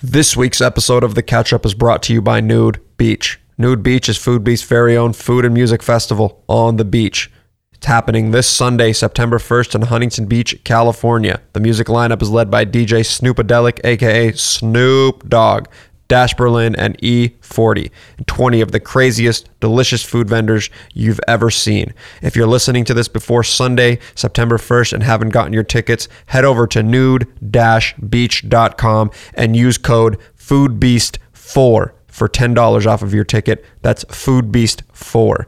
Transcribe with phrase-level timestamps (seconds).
[0.00, 3.40] This week's episode of The Catch Up is brought to you by Nude Beach.
[3.58, 7.32] Nude Beach is Food Beast's very own food and music festival on the beach.
[7.72, 11.40] It's happening this Sunday, September 1st in Huntington Beach, California.
[11.52, 15.66] The music lineup is led by DJ Snoopadelic, aka Snoop Dogg.
[16.08, 21.92] Dash Berlin, and E40, and 20 of the craziest, delicious food vendors you've ever seen.
[22.22, 26.46] If you're listening to this before Sunday, September 1st, and haven't gotten your tickets, head
[26.46, 33.64] over to nude-beach.com and use code FOODBEAST4 for $10 off of your ticket.
[33.82, 35.44] That's FOODBEAST4.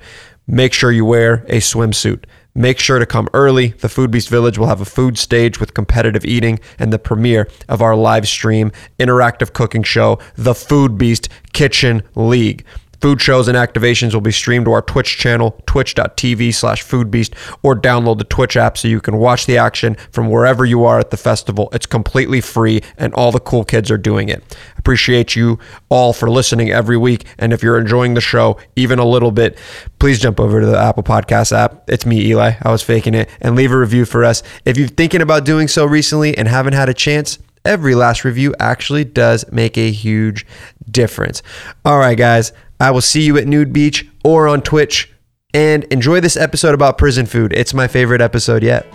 [0.47, 2.25] Make sure you wear a swimsuit.
[2.55, 3.69] Make sure to come early.
[3.69, 7.49] The Food Beast Village will have a food stage with competitive eating and the premiere
[7.69, 12.65] of our live stream interactive cooking show, The Food Beast Kitchen League.
[13.01, 17.75] Food shows and activations will be streamed to our Twitch channel, twitch.tv slash foodbeast, or
[17.75, 21.11] download the Twitch app so you can watch the action from wherever you are at
[21.11, 21.71] the festival.
[21.73, 24.45] It's completely free, and all the cool kids are doing it.
[24.77, 25.59] Appreciate you
[25.89, 27.25] all for listening every week.
[27.39, 29.59] And if you're enjoying the show even a little bit,
[29.99, 31.89] please jump over to the Apple Podcast app.
[31.89, 32.53] It's me, Eli.
[32.61, 33.31] I was faking it.
[33.41, 34.43] And leave a review for us.
[34.65, 38.55] If you're thinking about doing so recently and haven't had a chance, every last review
[38.59, 40.47] actually does make a huge
[40.91, 41.43] difference.
[41.85, 42.53] All right, guys.
[42.79, 45.13] I will see you at Nude Beach or on Twitch.
[45.53, 47.53] And enjoy this episode about prison food.
[47.53, 48.87] It's my favorite episode yet.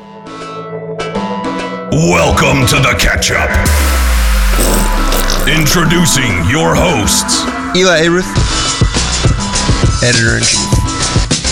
[1.92, 3.50] Welcome to the catch up.
[5.48, 7.44] Introducing your hosts
[7.78, 8.26] Eli Ayrouth,
[10.02, 10.66] editor in chief.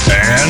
[0.09, 0.49] and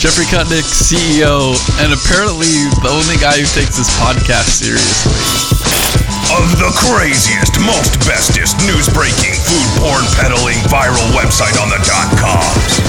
[0.00, 2.50] Jeffrey Kutnick, CEO, and apparently
[2.82, 5.83] the only guy who takes this podcast seriously.
[6.40, 12.10] Of the craziest, most bestest news breaking, food porn peddling viral website on the dot
[12.18, 12.82] coms.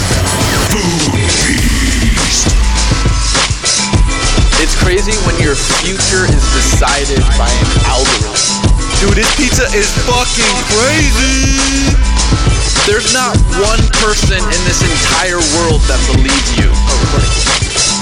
[0.74, 2.50] Food Beast.
[4.58, 5.54] It's crazy when your
[5.86, 8.34] future is decided by an algorithm.
[8.98, 11.94] Dude, this pizza is fucking crazy.
[12.90, 16.70] There's not one person in this entire world that believes you.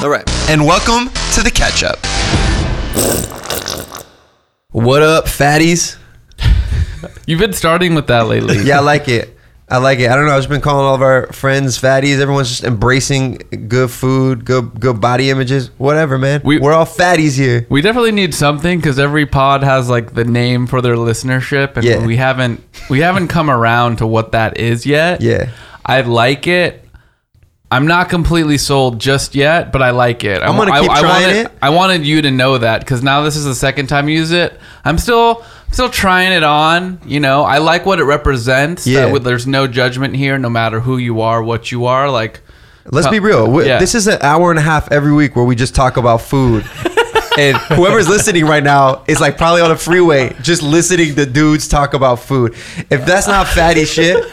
[0.03, 0.23] All right.
[0.47, 1.99] And welcome to the catch up.
[4.73, 5.97] What up, fatties?
[7.27, 8.57] You've been starting with that lately.
[8.63, 9.37] Yeah, I like it.
[9.69, 10.09] I like it.
[10.09, 10.31] I don't know.
[10.31, 12.19] I've just been calling all of our friends fatties.
[12.19, 16.41] Everyone's just embracing good food, good good body images, whatever, man.
[16.43, 17.65] We- are all fatties here.
[17.69, 21.85] We definitely need something because every pod has like the name for their listenership, and
[21.85, 22.03] Yeah.
[22.05, 25.21] we haven't we haven't come around to what that is yet.
[25.21, 25.49] Yeah.
[25.85, 26.82] I like it.
[27.73, 30.41] I'm not completely sold just yet, but I like it.
[30.41, 31.51] I'm gonna I- keep I, trying wanted, it.
[31.61, 34.31] I wanted you to know that because now this is the second time you use
[34.31, 34.59] it.
[34.85, 36.99] I'm still still trying it on.
[37.05, 38.85] You know, I like what it represents.
[38.85, 39.11] Yeah.
[39.11, 42.09] With- there's no judgment here, no matter who you are, what you are.
[42.11, 42.41] Like,
[42.85, 43.49] Let's be real.
[43.49, 43.79] We- Yeah.
[43.79, 46.65] This is an hour and a half every week where we just talk about food.
[47.37, 51.67] and whoever's listening right now is like probably on a freeway just listening to dudes
[51.67, 52.53] talk about food.
[52.89, 54.23] If that's not fatty shit,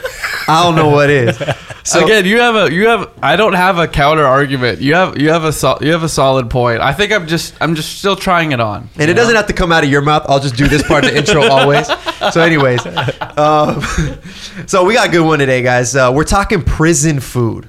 [0.49, 1.37] I don't know what is.
[1.83, 3.11] So again, you have a you have.
[3.23, 4.81] I don't have a counter argument.
[4.81, 6.81] You have you have a sol- you have a solid point.
[6.81, 8.89] I think I'm just I'm just still trying it on.
[8.97, 10.27] And it doesn't have to come out of your mouth.
[10.29, 11.87] I'll just do this part of the intro always.
[12.33, 12.85] So, anyways,
[13.39, 13.81] um,
[14.67, 15.97] so we got a good one today, guys.
[15.97, 17.69] Uh, we're talking prison food,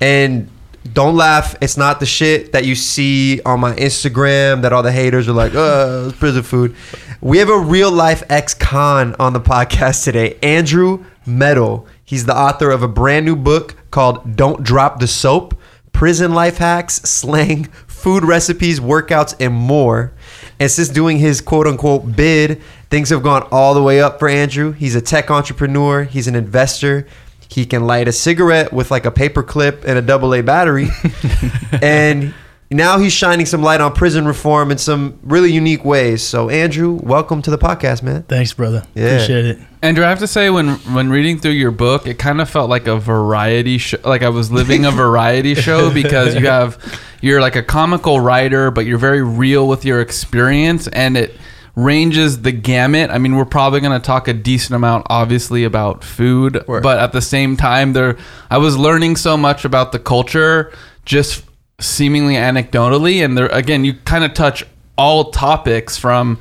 [0.00, 0.48] and
[0.92, 1.54] don't laugh.
[1.60, 5.32] It's not the shit that you see on my Instagram that all the haters are
[5.32, 6.74] like, "Oh, prison food."
[7.20, 11.86] We have a real life ex-con on the podcast today, Andrew Medal.
[12.04, 15.54] He's the author of a brand new book called "Don't Drop the Soap."
[15.98, 20.12] prison life hacks, slang, food recipes, workouts, and more.
[20.60, 24.28] And since doing his quote unquote bid, things have gone all the way up for
[24.28, 24.70] Andrew.
[24.70, 27.04] He's a tech entrepreneur, he's an investor.
[27.48, 30.88] He can light a cigarette with like a paper clip and a double A battery.
[31.82, 32.34] and
[32.70, 36.22] now he's shining some light on prison reform in some really unique ways.
[36.22, 38.24] So, Andrew, welcome to the podcast, man.
[38.24, 38.84] Thanks, brother.
[38.94, 39.06] Yeah.
[39.06, 39.58] Appreciate it.
[39.80, 42.68] Andrew, I have to say, when when reading through your book, it kind of felt
[42.68, 43.98] like a variety show.
[44.04, 48.70] Like I was living a variety show because you have you're like a comical writer,
[48.70, 51.34] but you're very real with your experience, and it
[51.78, 53.10] ranges the gamut.
[53.10, 56.82] I mean, we're probably going to talk a decent amount, obviously, about food, Word.
[56.82, 58.16] but at the same time, there
[58.50, 60.72] I was learning so much about the culture
[61.04, 61.44] just
[61.80, 64.64] seemingly anecdotally, and there again, you kind of touch
[64.96, 66.38] all topics from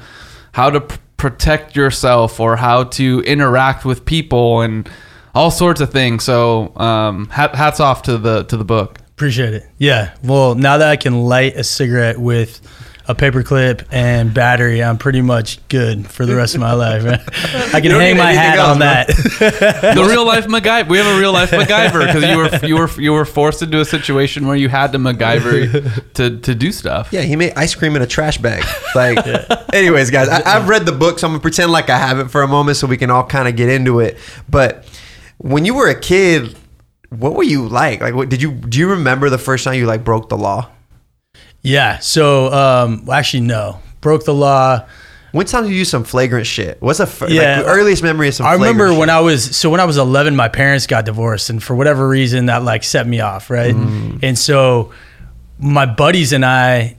[0.54, 4.90] how to p- protect yourself or how to interact with people and
[5.36, 6.24] all sorts of things.
[6.24, 8.98] So, um, hat, hats off to the to the book.
[9.10, 9.68] Appreciate it.
[9.78, 10.16] Yeah.
[10.24, 12.60] Well, now that I can light a cigarette with
[13.08, 17.06] a paperclip and battery, I'm pretty much good for the rest of my life.
[17.74, 19.06] I can hang my hat else, on man.
[19.08, 19.96] that.
[19.96, 20.90] the real life MacGyver.
[20.90, 23.80] We have a real life MacGyver because you were you were you were forced into
[23.80, 27.14] a situation where you had to MacGyver to to do stuff.
[27.14, 28.66] Yeah, he made ice cream in a trash bag.
[28.94, 29.26] Like,
[29.74, 32.30] anyways, guys, I, I've read the book, so I'm gonna pretend like I have it
[32.30, 34.18] for a moment, so we can all kind of get into it.
[34.50, 34.86] But
[35.38, 36.58] when you were a kid,
[37.10, 38.02] what were you like?
[38.02, 38.80] Like, what did you do?
[38.80, 40.70] You remember the first time you like broke the law?
[41.68, 42.00] Yeah.
[42.00, 43.80] So, um, actually, no.
[44.02, 44.86] Broke the law.
[45.34, 46.82] When time did you use some flagrant shit?
[46.82, 47.58] What's the fir- Yeah.
[47.58, 48.46] like, earliest memory of some?
[48.48, 49.16] I remember when shit?
[49.16, 52.46] I was so when I was 11, my parents got divorced, and for whatever reason,
[52.48, 53.76] that like set me off, right?
[53.76, 54.20] Mm.
[54.24, 54.92] And so
[55.60, 56.96] my buddies and I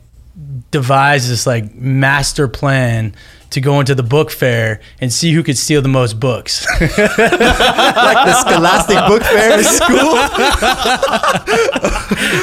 [0.70, 3.14] devised this like master plan
[3.50, 6.66] to go into the book fair and see who could steal the most books.
[6.80, 10.16] like the Scholastic Book Fair in school.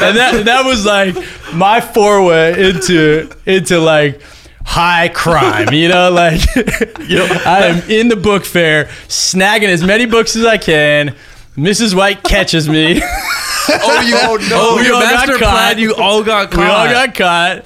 [0.04, 1.16] and that that was like
[1.54, 4.22] my foray into into like
[4.66, 5.74] high crime.
[5.74, 10.57] You know, like I am in the book fair, snagging as many books as I
[10.57, 11.16] can.
[11.56, 11.96] Mrs.
[11.96, 13.02] White catches me.
[13.68, 14.60] Oh, you oh no!
[14.60, 15.40] Oh, we your all got caught.
[15.40, 15.80] plan.
[15.80, 16.60] You all got caught.
[16.60, 17.66] We all got caught.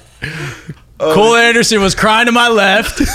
[1.01, 3.01] Oh, Cole Anderson was crying to my left.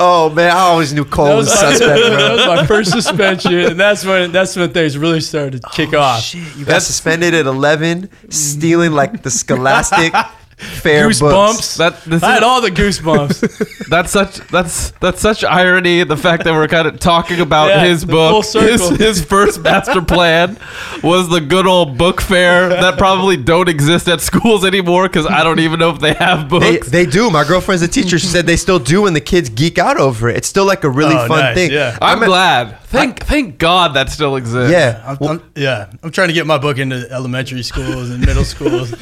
[0.00, 2.00] Oh man, I always knew Cole That was, was, my, suspect.
[2.18, 5.92] that was my first suspension, and that's when that's when things really started to kick
[5.92, 6.22] oh, off.
[6.22, 10.14] Shit, you got suspended at 11, stealing like the Scholastic
[10.58, 11.08] Fair.
[11.08, 11.76] Goosebumps.
[11.76, 13.86] That this I had all the goosebumps.
[13.88, 16.02] that's such that's that's such irony.
[16.04, 18.90] The fact that we're kind of talking about Yeah, his the book, full circle.
[18.90, 20.58] his, his first master plan
[21.02, 25.44] was the good old book fair that probably don't exist at schools anymore because I
[25.44, 26.90] don't even know if they have They, books.
[26.90, 27.30] they do.
[27.30, 28.18] My girlfriend's a teacher.
[28.18, 30.36] She said they still do, and the kids geek out over it.
[30.38, 31.70] It's still like a really Oh, fun nice, thing.
[31.70, 31.96] yeah.
[32.02, 32.80] I'm I me- glad.
[32.88, 34.72] Thank thank God that still exists.
[34.72, 35.02] Yeah.
[35.06, 38.92] I'm, I'm- yeah, I'm trying to get my book into elementary schools and middle schools.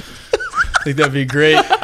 [0.86, 1.60] I think that'd be great.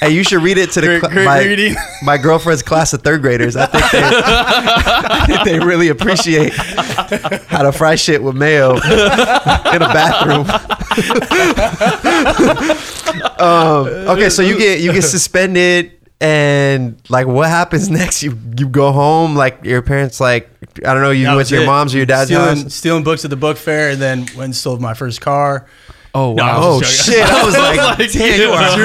[0.00, 1.74] Hey, you should read it to the Great- great my, reading.
[2.04, 3.56] my girlfriend's class of third graders.
[3.56, 9.82] I think they, I think they really appreciate how to fry shit with mayo in
[9.82, 10.46] a bathroom.
[13.40, 18.22] um, okay, so you get you get suspended, and like, what happens next?
[18.22, 20.48] You you go home, like your parents, like
[20.86, 21.66] I don't know, you That went to your it.
[21.66, 22.72] mom's or your dad's stealing, house.
[22.74, 25.66] stealing books at the book fair, and then went and stole my first car.
[26.14, 26.50] Oh No, wow.
[26.50, 27.20] I Oh was just joking.
[27.20, 27.30] shit!
[27.30, 27.54] I was
[27.98, 28.78] like, damn, you are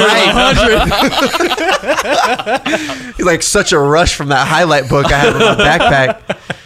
[2.75, 3.13] right.
[3.17, 6.39] He's like such a rush from that highlight book I have in my backpack.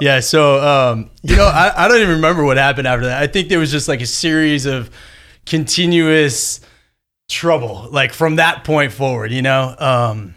[0.00, 3.20] Yeah, so um, you know, I, I don't even remember what happened after that.
[3.22, 4.90] I think there was just like a series of
[5.46, 6.60] continuous
[7.30, 10.34] trouble, like from that point forward, you know, um,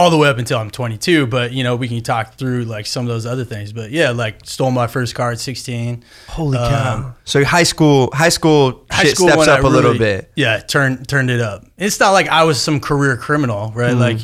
[0.00, 1.26] all the way up until I'm 22.
[1.26, 3.72] But you know, we can talk through like some of those other things.
[3.72, 6.02] But yeah, like stole my first car at 16.
[6.28, 7.14] Holy cow.
[7.24, 10.32] So high school, high school, High shit school steps up I a little bit.
[10.36, 11.66] Yeah, turned turned it up.
[11.76, 13.90] It's not like I was some career criminal, right?
[13.90, 14.00] Mm-hmm.
[14.00, 14.18] Like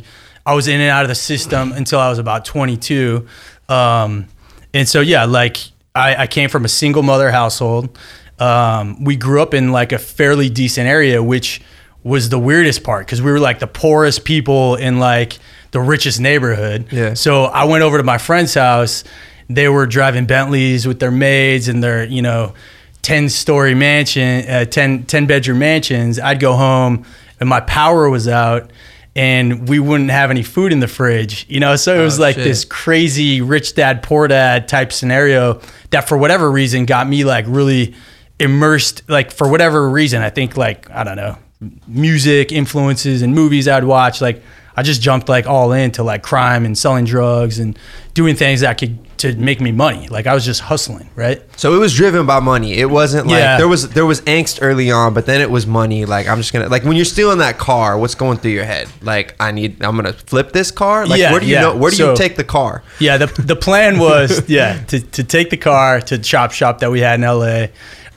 [0.47, 3.27] I was in and out of the system until I was about 22.
[3.69, 4.29] Um,
[4.73, 5.59] and so yeah, like
[5.95, 7.99] I, I came from a single mother household.
[8.39, 11.61] Um, we grew up in like a fairly decent area, which
[12.03, 15.39] was the weirdest part because we were like the poorest people in like
[15.71, 16.87] the richest neighborhood.
[16.91, 17.15] Yeah.
[17.15, 19.05] So I went over to my friend's house.
[19.49, 22.55] They were driving Bentleys with their maids and their, you know,
[23.03, 26.19] 10 story mansion, uh, 10, 10 bedroom mansions.
[26.19, 27.05] I'd go home
[27.39, 28.71] and my power was out
[29.15, 31.77] and we wouldn't have any food in the fridge, you know?
[31.77, 32.45] So it was like shit.
[32.45, 35.61] this crazy rich dad, poor dad type scenario
[35.91, 37.95] that for whatever reason got me like really
[38.39, 41.39] immersed, like for whatever reason, I think like, I don't know,
[41.87, 44.21] music influences and movies I'd watch.
[44.21, 44.43] Like
[44.77, 47.79] I just jumped like all into like crime and selling drugs and
[48.15, 50.09] doing things that could to make me money.
[50.09, 51.41] Like I was just hustling, right?
[51.59, 52.75] So it was driven by money.
[52.75, 53.57] It wasn't like Yeah.
[53.57, 56.05] there was there was angst early on, but then it was money.
[56.05, 58.89] Like I'm just gonna like when you're stealing that car, what's going through your head?
[59.01, 61.07] Like I need, I'm gonna flip this car.
[61.07, 61.63] Like Yeah, where do you yeah.
[61.63, 61.77] know?
[61.77, 62.83] Where do So- you take the car?
[63.01, 66.81] Yeah, the the plan was yeah to, to take the car to the chop shop
[66.81, 67.69] that we had in LA.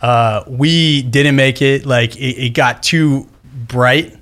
[0.02, 1.86] Uh, we didn't make it.
[1.86, 3.26] Like it, it got too
[3.68, 4.18] bright.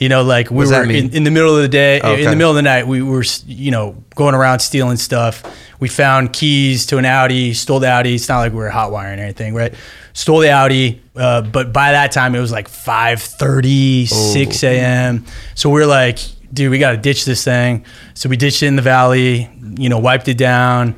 [0.00, 2.00] You know, like we What does that were in, in the middle of the day,
[2.00, 2.24] Okay.
[2.24, 5.42] in the middle of the night, we were you know going around stealing stuff.
[5.78, 8.14] We found keys to an Audi, stole the Audi.
[8.14, 9.74] It's not like we were hot wiring or anything, right?
[10.14, 15.24] Stole the Audi, uh, but by that time it was like 5:30, 6 a.m.
[15.54, 16.18] So we are like,
[16.52, 17.84] dude, we got to ditch this thing.
[18.14, 20.96] So we ditched it in the valley, you know, wiped it down.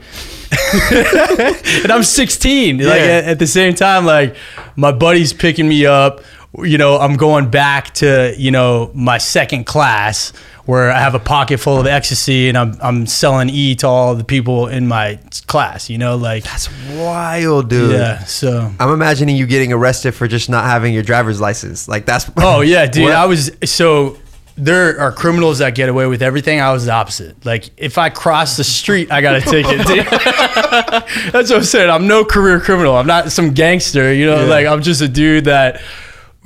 [0.83, 2.79] and I'm 16.
[2.79, 4.37] Like at, at the same time, like
[4.77, 6.21] my buddy's picking me up.
[6.59, 10.33] You know, I'm going back to, you know, my second class
[10.65, 14.15] where I have a pocket full of ecstasy and I'm, I'm selling E to all
[14.15, 17.93] the people in my class, you know, like, That's wild, dude.
[17.93, 18.25] yeah.
[18.25, 21.89] So, I'm imagining you getting arrested for just not having your driver's license.
[21.89, 22.31] Like that's.
[22.37, 23.05] oh yeah, dude.
[23.05, 23.13] What?
[23.13, 24.19] I was, so
[24.57, 26.61] there are criminals that get away with everything.
[26.61, 27.45] I was the opposite.
[27.45, 29.79] Like if I cross the street, I got a ticket.
[31.33, 31.91] That's what I'm saying.
[31.91, 32.95] I'm no career criminal.
[32.97, 35.81] I'm not some gangster, you know, like I'm just a dude that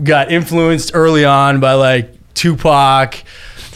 [0.02, 3.16] got influenced early on by like Tupac,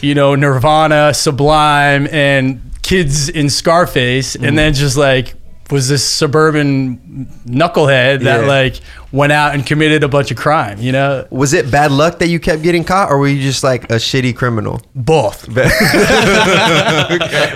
[0.01, 4.47] you know, Nirvana, Sublime, and kids in Scarface, Mm.
[4.47, 5.35] and then just like
[5.71, 8.45] was this suburban knucklehead that Yeah.
[8.45, 8.81] like
[9.13, 11.25] went out and committed a bunch of crime, you know?
[11.29, 13.95] Was it bad luck that you kept getting caught, or were you just like a
[13.95, 14.81] shitty criminal?
[14.95, 15.47] Both.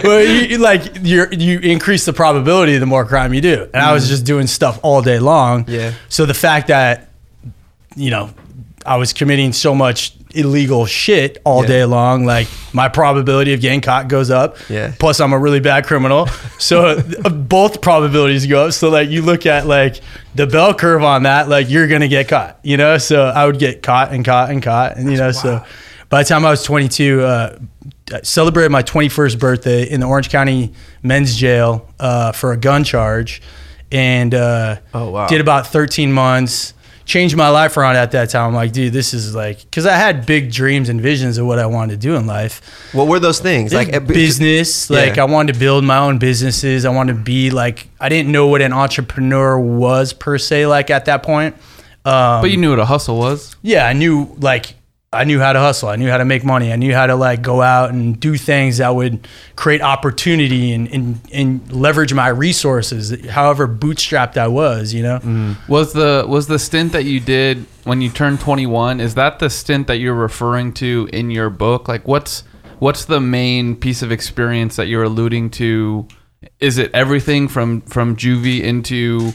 [0.04, 3.92] well, you, like you you increase the probability the more crime you do, and I
[3.94, 5.66] was just doing stuff all day long.
[5.68, 5.92] Yeah.
[6.10, 7.10] So the fact that
[7.98, 8.30] you know
[8.86, 11.68] I was committing so much illegal shit all Yeah.
[11.68, 14.58] day long, like my probability of getting caught goes up.
[14.70, 14.94] Yeah.
[15.00, 16.28] Plus, I'm a really bad criminal,
[16.60, 16.86] so
[17.26, 18.74] uh, both probabilities go up.
[18.74, 20.02] So like you look at like
[20.36, 22.60] the bell curve on that, like you're gonna get caught.
[22.64, 25.64] You know, so I would get caught and caught and caught, and you know, so
[26.10, 27.22] by the time I was 22.
[27.22, 27.60] Uh,
[28.14, 32.84] I celebrated my 21st birthday in the Orange County men's jail uh, for a gun
[32.84, 33.42] charge,
[33.92, 35.26] and uh, Oh, wow.
[35.28, 36.75] did about 13 months.
[37.06, 38.48] Changed my life around at that time.
[38.50, 41.60] I'm like, dude, this is like, because I had big dreams and visions of what
[41.60, 42.62] I wanted to do in life.
[42.94, 43.74] What were those things?
[43.74, 45.22] Like Like uh, business, like Yeah.
[45.24, 46.84] I wanted to build my own businesses.
[46.84, 50.90] I wanted to be like, I didn't know what an entrepreneur was per se, like
[50.90, 51.56] at that point.
[52.06, 53.56] Um, But you knew what a hustle was.
[53.62, 54.74] yeah, I knew like
[55.16, 55.90] I knew how to hustle.
[55.90, 56.72] I knew how to make money.
[56.72, 60.88] I knew how to like go out and do things that would create opportunity and
[60.88, 65.18] and, and leverage my resources, however bootstrapped I was, you know.
[65.18, 65.72] Mm-hmm.
[65.72, 69.00] Was the was the stint that you did when you turned 21?
[69.00, 71.88] Is that the stint that you're referring to in your book?
[71.88, 72.44] Like, what's
[72.80, 76.08] what's the main piece of experience that you're alluding to?
[76.60, 79.34] Is it everything from from juvie into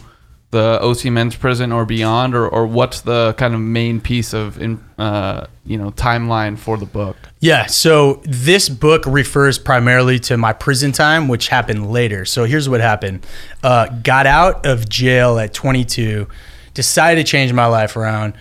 [0.50, 4.60] the OC men's prison or beyond, or or what's the kind of main piece of
[4.60, 7.16] in uh, you know timeline for the book?
[7.38, 12.24] Yeah, so this book refers primarily to my prison time, which happened later.
[12.24, 13.24] So here's what happened:
[13.62, 16.26] uh, got out of jail at 22,
[16.74, 18.34] decided to change my life around,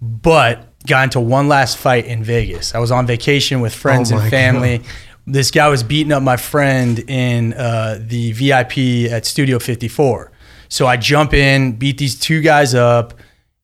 [0.00, 2.76] but got into one last fight in Vegas.
[2.76, 4.82] I was on vacation with friends Oh and family.
[5.26, 10.30] This guy was beating up my friend in uh, the VIP at Studio 54.
[10.68, 13.14] So I jump in, beat these two guys up.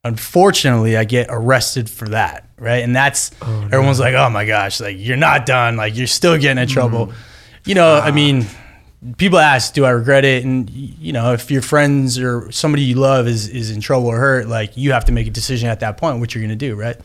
[0.05, 2.83] Unfortunately, I get arrested for that, right?
[2.83, 6.61] And that's everyone's like, "Oh my gosh, like you're not done, like you're still getting
[6.61, 7.13] in trouble."
[7.65, 8.47] You know, I mean,
[9.17, 12.97] people ask, "Do I regret it?" And you know, if your friends or somebody you
[12.97, 15.81] love is is in trouble or hurt, like you have to make a decision at
[15.81, 16.97] that point what you're gonna do, right?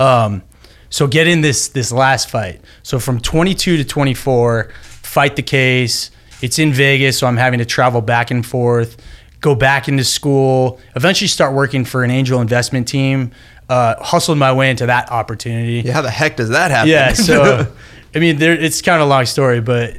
[0.00, 0.42] Um,
[0.88, 2.60] so get in this this last fight.
[2.82, 6.10] So from 22 to 24, fight the case.
[6.42, 8.96] It's in Vegas, so I'm having to travel back and forth,
[9.40, 13.32] go back into school, eventually start working for an angel investment team.
[13.68, 15.80] Uh, hustled my way into that opportunity.
[15.86, 16.90] Yeah, how the heck does that happen?
[16.90, 17.12] Yeah.
[17.12, 17.72] So,
[18.14, 19.96] I mean, there, it's kind of a long story, but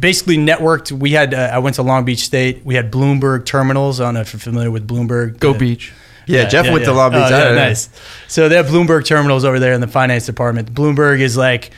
[0.00, 0.92] basically networked.
[0.92, 2.64] We had, uh, I went to Long Beach State.
[2.64, 4.00] We had Bloomberg terminals.
[4.00, 5.38] I don't know if you're familiar with Bloomberg.
[5.38, 5.92] Go Uh, Beach.
[6.26, 7.20] yeah, Jeff went to Long Beach.
[7.26, 7.90] Oh, yeah, nice.
[8.28, 10.72] So they have Bloomberg terminals over there in the finance department.
[10.72, 11.72] Bloomberg is like,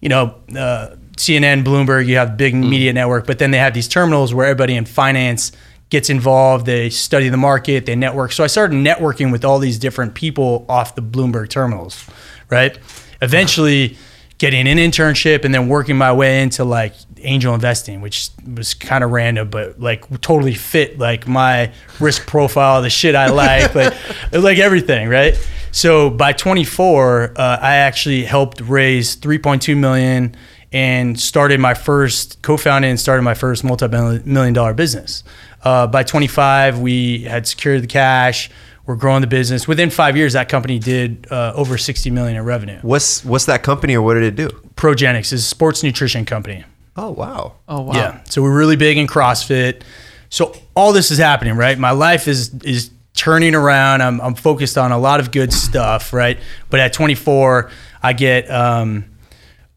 [0.00, 2.06] you know, uh, CNN, Bloomberg.
[2.06, 5.52] You have big media network, but then they have these terminals where everybody in finance
[5.94, 6.66] gets involved.
[6.66, 7.86] They study the market.
[7.86, 8.32] They network.
[8.32, 12.04] So I started networking with all these different people off the Bloomberg terminals,
[12.50, 12.76] right?
[13.22, 13.96] Eventually.
[14.36, 19.04] Getting an internship and then working my way into like angel investing, which was kind
[19.04, 23.94] of random, but like totally fit like my risk profile, the shit I like, like
[24.32, 25.38] like everything, right?
[25.70, 30.34] So by 24, uh, I actually helped raise 3.2 million
[30.74, 35.22] and started my first co-founded and started my first multi-million dollar business.
[35.62, 38.50] Uh, by 25, we had secured the cash.
[38.84, 39.68] We're growing the business.
[39.68, 42.80] Within five years, that company did uh, over 60 million in revenue.
[42.82, 44.48] What's what's that company or what did it do?
[44.74, 46.64] Progenex is a sports nutrition company.
[46.96, 47.54] Oh wow.
[47.68, 47.94] Oh wow.
[47.94, 48.24] Yeah.
[48.24, 49.82] So we're really big in CrossFit.
[50.28, 51.78] So all this is happening, right?
[51.78, 54.02] My life is is turning around.
[54.02, 56.38] I'm I'm focused on a lot of good stuff, right?
[56.68, 57.70] But at 24,
[58.02, 59.06] I get um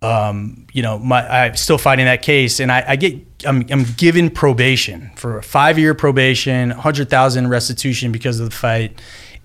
[0.07, 3.83] um, you know, my I'm still fighting that case, and I, I get I'm, I'm
[3.97, 8.99] given probation for a five year probation, hundred thousand restitution because of the fight,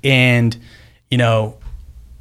[0.04, 0.56] and
[1.10, 1.58] you know,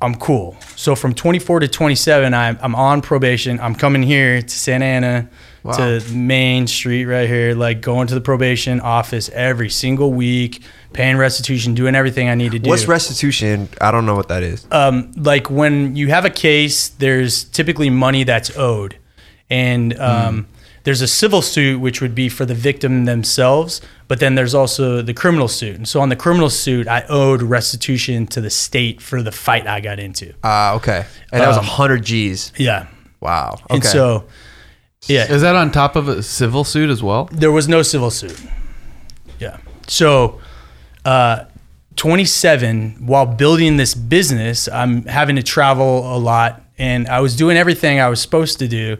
[0.02, 0.58] I'm cool.
[0.76, 3.60] So from 24 to 27, I'm I'm on probation.
[3.60, 5.30] I'm coming here to Santa Ana
[5.78, 11.18] to Main Street right here, like going to the probation office every single week, paying
[11.18, 12.70] restitution, doing everything I need to do.
[12.70, 13.70] What's restitution?
[13.80, 14.66] I don't know what that is.
[14.72, 18.98] um, like when you have a case, there's typically money that's owed,
[19.50, 20.48] and um,
[20.84, 25.02] there's a civil suit which would be for the victim themselves, but then there's also
[25.02, 25.76] the criminal suit.
[25.76, 29.68] And so on the criminal suit, I owed restitution to the state for the fight
[29.68, 30.34] I got into.
[30.44, 31.06] Ah, okay.
[31.32, 32.52] And that was Um, 100 G's.
[32.58, 32.88] Yeah,
[33.20, 33.54] Wow.
[33.66, 33.76] Okay.
[33.76, 34.26] and so
[35.08, 37.30] yeah, Is that on top of a civil suit as well?
[37.32, 38.40] there was no civil suit.
[39.40, 39.58] Yeah.
[39.88, 40.40] So,
[41.06, 41.46] uh,
[41.96, 46.62] 27, while building this business, I'm having to travel a lot.
[46.78, 48.98] And I was doing everything I was supposed to do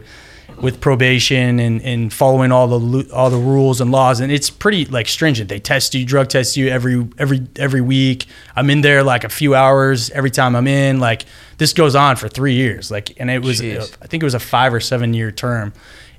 [0.60, 4.84] with probation and, and following all the all the rules and laws and it's pretty
[4.84, 9.02] like stringent they test you drug test you every every every week i'm in there
[9.02, 11.24] like a few hours every time i'm in like
[11.56, 13.96] this goes on for three years like and it was Jeez.
[14.02, 15.72] i think it was a five or seven year term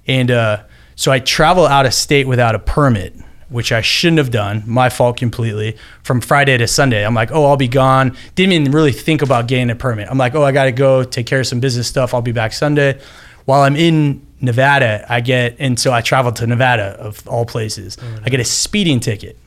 [0.08, 0.63] and uh,
[0.96, 3.16] so I travel out of state without a permit,
[3.53, 4.63] which I shouldn't have done.
[4.65, 5.77] My fault completely.
[6.01, 8.17] From Friday to Sunday, I'm like, oh, I'll be gone.
[8.33, 10.10] Didn't even really think about getting a permit.
[10.10, 12.13] I'm like, oh, I got to go take care of some business stuff.
[12.13, 13.00] I'll be back Sunday.
[13.45, 17.98] While I'm in Nevada, I get, and so I traveled to Nevada of all places.
[18.25, 19.38] I get a speeding ticket.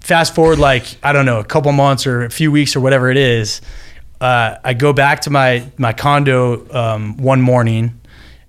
[0.00, 3.08] Fast forward, like, I don't know, a couple months or a few weeks or whatever
[3.10, 3.60] it is.
[4.20, 8.00] Uh, I go back to my, my condo um, one morning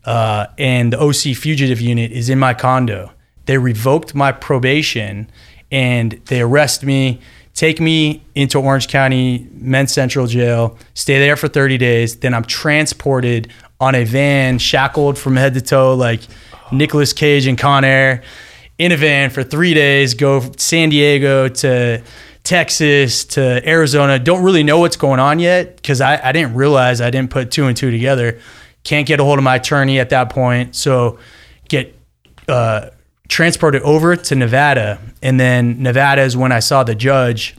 [0.03, 3.11] uh, and the OC fugitive unit is in my condo.
[3.49, 5.27] They revoked my probation
[5.71, 7.19] and they arrest me,
[7.55, 12.17] take me into Orange County Men's Central Jail, stay there for 30 days.
[12.17, 16.21] Then I'm transported on a van, shackled from head to toe, like
[16.71, 18.21] Nicolas Cage and Con Air,
[18.77, 22.03] in a van for three days, go San Diego to
[22.43, 24.19] Texas to Arizona.
[24.19, 27.49] Don't really know what's going on yet because I, I didn't realize I didn't put
[27.49, 28.39] two and two together.
[28.83, 30.75] Can't get a hold of my attorney at that point.
[30.75, 31.17] So
[31.67, 31.95] get
[32.47, 32.91] uh,
[33.29, 34.99] transported over to Nevada.
[35.21, 37.55] And then Nevada is when I saw the judge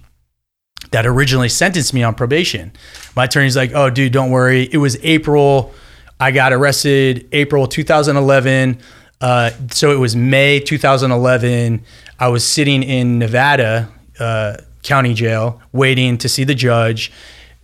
[0.90, 2.72] that originally sentenced me on probation.
[3.16, 4.68] My attorney's like, oh, dude, don't worry.
[4.70, 5.72] It was April.
[6.18, 8.78] I got arrested April 2011.
[9.20, 11.82] Uh, so it was May 2011.
[12.18, 17.12] I was sitting in Nevada uh, County Jail waiting to see the judge.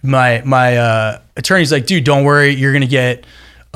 [0.03, 2.51] My my uh, attorney's like, dude, don't worry.
[2.51, 3.25] You're gonna get.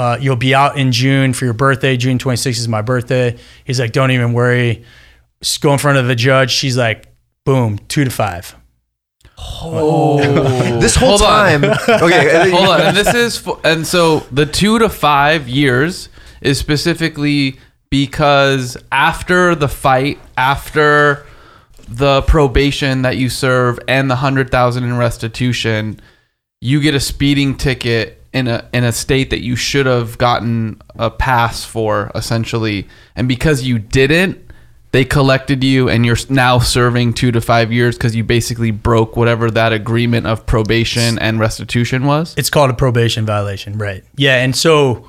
[0.00, 1.95] Uh, you'll be out in June for your birthday.
[1.95, 3.37] June 26th is my birthday.
[3.66, 4.83] He's like, don't even worry.
[5.42, 6.50] Just go in front of the judge.
[6.50, 7.14] She's like,
[7.45, 8.57] boom, two to five.
[9.37, 10.16] Oh,
[10.80, 11.61] this whole Hold on.
[11.61, 11.64] time.
[12.02, 12.50] Okay.
[12.50, 16.09] Hold on, and this is for, and so the two to five years
[16.40, 21.26] is specifically because after the fight, after
[21.88, 26.00] the probation that you serve, and the hundred thousand in restitution,
[26.63, 30.80] you get a speeding ticket in a in a state that you should have gotten
[30.97, 34.47] a pass for, essentially, and because you didn't.
[34.93, 39.16] They collected you, and you're now serving two to five years because you basically broke
[39.16, 42.34] whatever that agreement of probation and restitution was.
[42.36, 44.02] It's called a probation violation, right?
[44.16, 45.08] Yeah, and so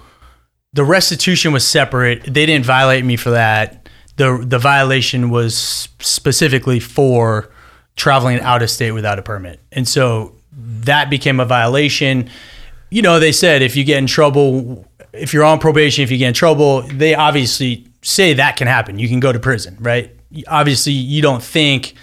[0.73, 2.25] the restitution was separate.
[2.25, 3.89] They didn't violate me for that.
[4.17, 7.51] the The violation was specifically for
[7.95, 12.29] traveling out of state without a permit, and so that became a violation.
[12.91, 16.17] You know, they said if you get in trouble, if you're on probation, if you
[16.17, 18.99] get in trouble, they obviously say that can happen.
[18.99, 20.15] You can go to prison, right?
[20.47, 21.93] Obviously, you don't think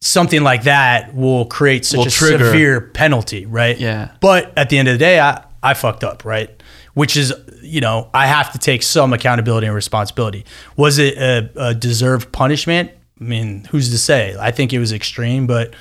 [0.00, 2.44] something like that will create such Will a trigger.
[2.46, 3.78] severe penalty, right?
[3.78, 4.10] Yeah.
[4.20, 6.62] But at the end of the day, I, I fucked up, right?
[6.94, 10.44] Which is, you know, I have to take some accountability and responsibility.
[10.76, 12.90] Was it a, a deserved punishment?
[13.20, 14.36] I mean, who's to say?
[14.38, 15.74] I think it was extreme, but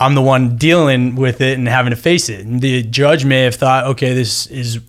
[0.00, 2.46] I'm the one dealing with it and having to face it.
[2.46, 4.80] And the judge may have thought, okay, this is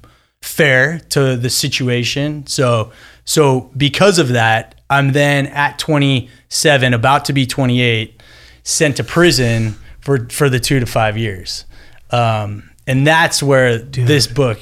[0.42, 2.46] fair to the situation.
[2.48, 2.92] So,
[3.26, 8.22] so because of that, I'm then at 27, about to be 28,
[8.64, 11.66] sent to prison for for the two to five years,
[12.12, 14.60] um, and that's where this book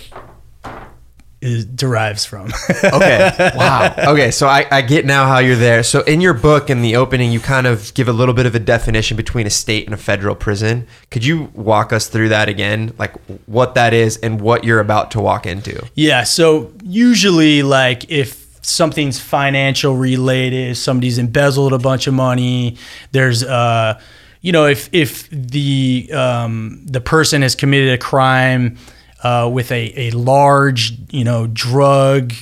[1.41, 2.51] is derives from.
[2.83, 3.51] Okay.
[3.55, 3.93] wow.
[3.97, 4.31] Okay.
[4.31, 5.83] So I, I get now how you're there.
[5.83, 8.55] So in your book, in the opening, you kind of give a little bit of
[8.55, 10.87] a definition between a state and a federal prison.
[11.11, 12.93] Could you walk us through that again?
[12.97, 13.13] Like
[13.45, 15.85] what that is and what you're about to walk into?
[15.95, 16.23] Yeah.
[16.23, 22.77] So usually, like if something's financial related, somebody's embezzled a bunch of money.
[23.11, 23.99] There's, uh,
[24.41, 28.77] you know, if if the um, the person has committed a crime
[29.23, 32.33] uh, with a a large, you know, drug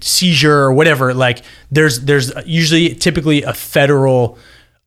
[0.00, 4.38] seizure or whatever, like there's there's usually typically a federal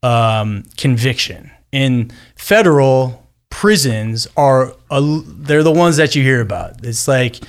[0.03, 1.51] um, conviction.
[1.71, 6.83] In federal prisons are a, they're the ones that you hear about.
[6.83, 7.39] It's like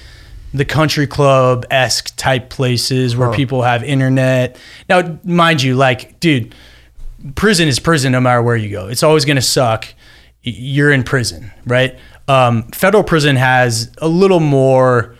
[0.54, 4.58] the country club esque type places where people have internet.
[4.88, 6.54] Now, mind you, like, dude,
[7.34, 8.88] prison is prison no matter where you go.
[8.88, 9.86] It's always going to suck.
[10.42, 11.96] You're in prison, right?
[12.28, 15.16] Um, federal prison has a little more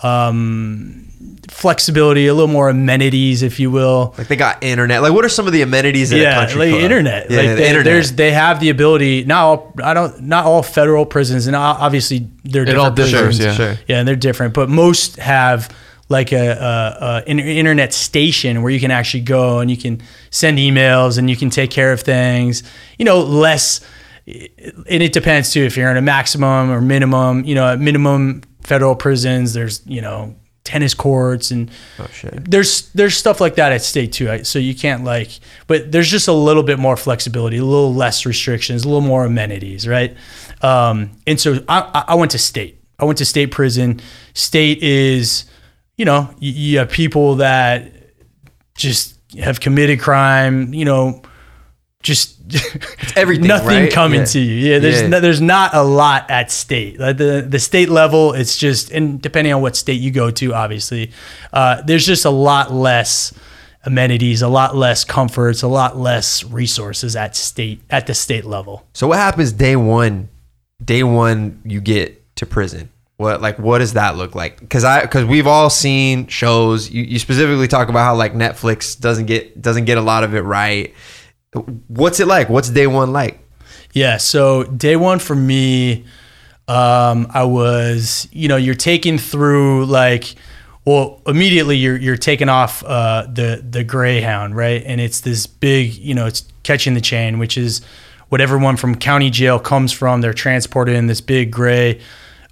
[0.00, 1.08] um,
[1.48, 4.14] flexibility, a little more amenities, if you will.
[4.18, 5.02] Like they got internet.
[5.02, 6.82] Like what are some of the amenities in a Yeah, country like club?
[6.82, 7.30] internet.
[7.30, 7.84] Yeah, like the they, internet.
[7.84, 9.24] there's they have the ability.
[9.24, 10.22] Not all, I don't.
[10.22, 13.58] Not all federal prisons, and obviously they're It all different differs, prisons.
[13.58, 13.74] yeah.
[13.74, 13.78] Sure.
[13.88, 15.74] Yeah, and they're different, but most have
[16.10, 20.58] like a, a, a internet station where you can actually go and you can send
[20.58, 22.62] emails and you can take care of things.
[22.98, 23.80] You know, less.
[24.26, 27.44] And it depends too if you're in a maximum or minimum.
[27.44, 30.34] You know, at minimum federal prisons, there's you know
[30.64, 32.50] tennis courts and Oh shit.
[32.50, 34.42] there's there's stuff like that at state too.
[34.44, 35.28] So you can't like,
[35.66, 39.26] but there's just a little bit more flexibility, a little less restrictions, a little more
[39.26, 40.16] amenities, right?
[40.62, 42.80] Um, and so I, I- I went to state.
[42.98, 44.00] I went to state prison.
[44.32, 45.44] State is,
[45.98, 47.92] you know, you, you have people that
[48.76, 50.72] just have committed crime.
[50.72, 51.22] You know,
[52.04, 52.36] just
[53.16, 53.92] everything, nothing right?
[53.92, 54.26] coming Yeah.
[54.26, 54.54] to you.
[54.72, 55.08] Yeah, there's Yeah.
[55.08, 57.00] No, there's not a lot at state.
[57.00, 60.54] Like the the state level, it's just and depending on what state you go to,
[60.54, 61.10] obviously,
[61.52, 63.32] uh, there's just a lot less
[63.84, 68.86] amenities, a lot less comforts, a lot less resources at state at the state level.
[68.92, 70.28] So what happens day one?
[70.84, 72.90] Day one, you get to prison.
[73.16, 74.58] What like what does that look like?
[74.58, 76.90] Because I because we've all seen shows.
[76.90, 80.34] You, you specifically talk about how like Netflix doesn't get doesn't get a lot of
[80.34, 80.92] it right.
[81.88, 82.48] What's it like?
[82.48, 83.40] What's day one like?
[83.92, 84.16] Yeah.
[84.16, 86.04] So day one for me,
[86.66, 90.34] um, I was, you know, you're taken through like,
[90.84, 94.82] well, immediately you're you're taking off uh, the the Greyhound, right?
[94.84, 97.82] And it's this big, you know, it's catching the chain, which is
[98.28, 100.20] what everyone from county jail comes from.
[100.20, 102.00] They're transported in this big gray,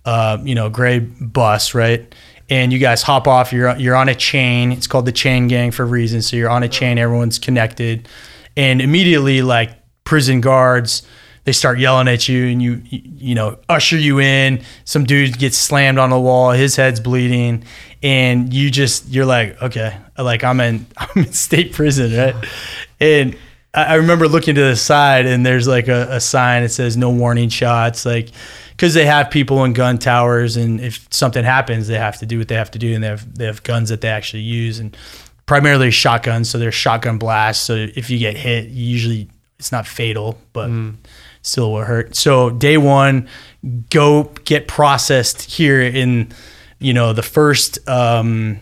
[0.05, 2.15] uh, you know, gray bus, right?
[2.49, 3.53] And you guys hop off.
[3.53, 4.73] You're you're on a chain.
[4.73, 6.23] It's called the chain gang for a reason.
[6.23, 6.99] So you're on a chain.
[6.99, 8.09] Everyone's connected,
[8.57, 9.71] and immediately like
[10.05, 11.03] prison guards
[11.45, 14.63] they start yelling at you and you you know usher you in.
[14.85, 17.65] Some dude gets slammed on the wall his head's bleeding
[18.03, 22.37] and you just you're like okay like i'm in i'm in state prison right?
[23.01, 23.39] And i
[23.75, 27.11] I remember looking to the side and there's like a, a sign that says no
[27.11, 28.29] warning shots like
[28.83, 32.39] because they have people in gun towers and if something happens they have to do
[32.39, 34.79] what they have to do and they have they have guns that they actually use.
[34.79, 34.97] And
[35.53, 40.39] primarily shotguns so there's shotgun blasts so if you get hit usually it's not fatal
[40.53, 40.71] but
[41.43, 42.17] still will hurt.
[42.17, 43.29] So day one
[43.91, 46.33] go get processed here in
[46.79, 48.61] you know the first um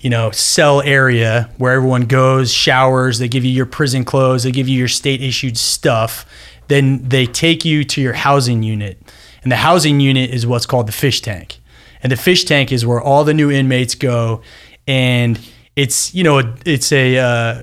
[0.00, 4.52] you know cell area where everyone goes showers they give you your prison clothes they
[4.52, 6.26] give you your state issued stuff
[6.68, 8.98] then they take you to your housing unit.
[9.42, 11.60] And the housing unit is what's called the fish tank.
[12.02, 14.42] And the fish tank is where all the new inmates go
[14.86, 15.38] and
[15.76, 17.62] it's you know it's a uh,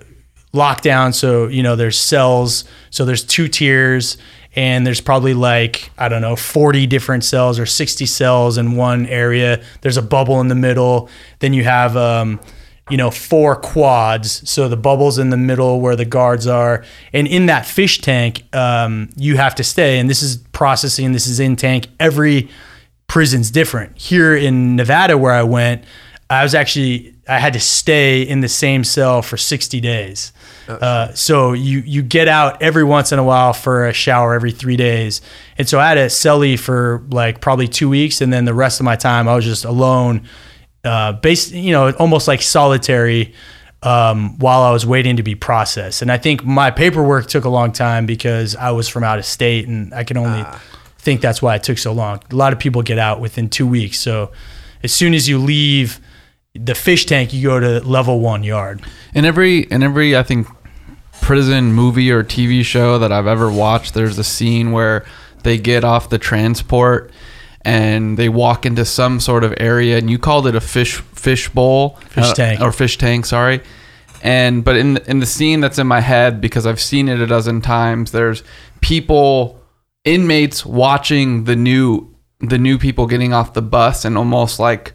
[0.54, 4.18] lockdown so you know there's cells so there's two tiers
[4.54, 9.06] and there's probably like i don't know 40 different cells or 60 cells in one
[9.08, 9.64] area.
[9.82, 11.10] There's a bubble in the middle.
[11.40, 12.40] Then you have um,
[12.90, 14.48] you know four quads.
[14.50, 16.84] So the bubbles in the middle where the guards are.
[17.14, 20.00] And in that fish tank um, you have to stay.
[20.00, 21.88] And this is processing this is in tank.
[22.00, 22.50] Every
[23.08, 23.98] prison's different.
[23.98, 25.84] Here in Nevada, where I went,
[26.32, 30.32] I was actually I had to stay in the same cell for 60 days.
[30.68, 34.54] Uh, so you you get out every once in a while for a shower every
[34.54, 35.20] three days,
[35.58, 38.80] and so I had a cellie for like probably two weeks, and then the rest
[38.80, 40.30] of my time I was just alone,
[40.86, 43.34] uh, based you know almost like solitary.
[43.84, 47.50] Um, while I was waiting to be processed, and I think my paperwork took a
[47.50, 50.46] long time because I was from out of state, and I can only
[51.00, 52.22] think that's why it took so long.
[52.30, 54.00] A lot of people get out within two weeks.
[54.00, 54.32] So
[54.84, 56.00] as soon as you leave
[56.54, 58.82] the fish tank, you go to level one yard.
[59.14, 60.48] In every in every I think
[61.22, 65.06] prison movie or TV show that I've ever watched, there's a scene where
[65.44, 67.12] they get off the transport
[67.64, 71.50] and they walk into some sort of area and you called it a fish fish
[71.50, 72.62] bowl Fish uh, tank.
[72.62, 73.62] or fish tank sorry
[74.24, 77.28] and but in in the scene that's in my head because I've seen it a
[77.28, 78.44] dozen times there's
[78.82, 79.62] people
[80.04, 84.94] inmates watching the new the new people getting off the bus and almost like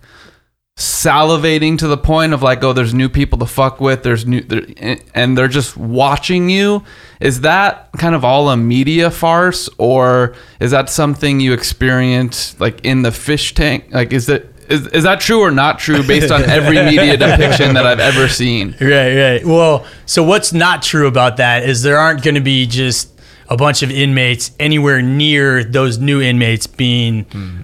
[0.77, 4.43] salivating to the point of like oh there's new people to fuck with there's new
[4.43, 4.67] there,
[5.15, 6.83] and they're just watching you.
[7.19, 12.85] Is that kind of all a media farce or is that something you experience like
[12.85, 13.87] in the fish tank?
[13.91, 17.75] Like is that is, is that true or not true based on every media depiction
[17.75, 18.75] that I've ever seen?
[18.81, 19.45] Right, right.
[19.45, 23.12] Well, so what's not true about that is there aren't going to be just
[23.49, 27.61] a bunch of inmates anywhere near those new inmates being hmm.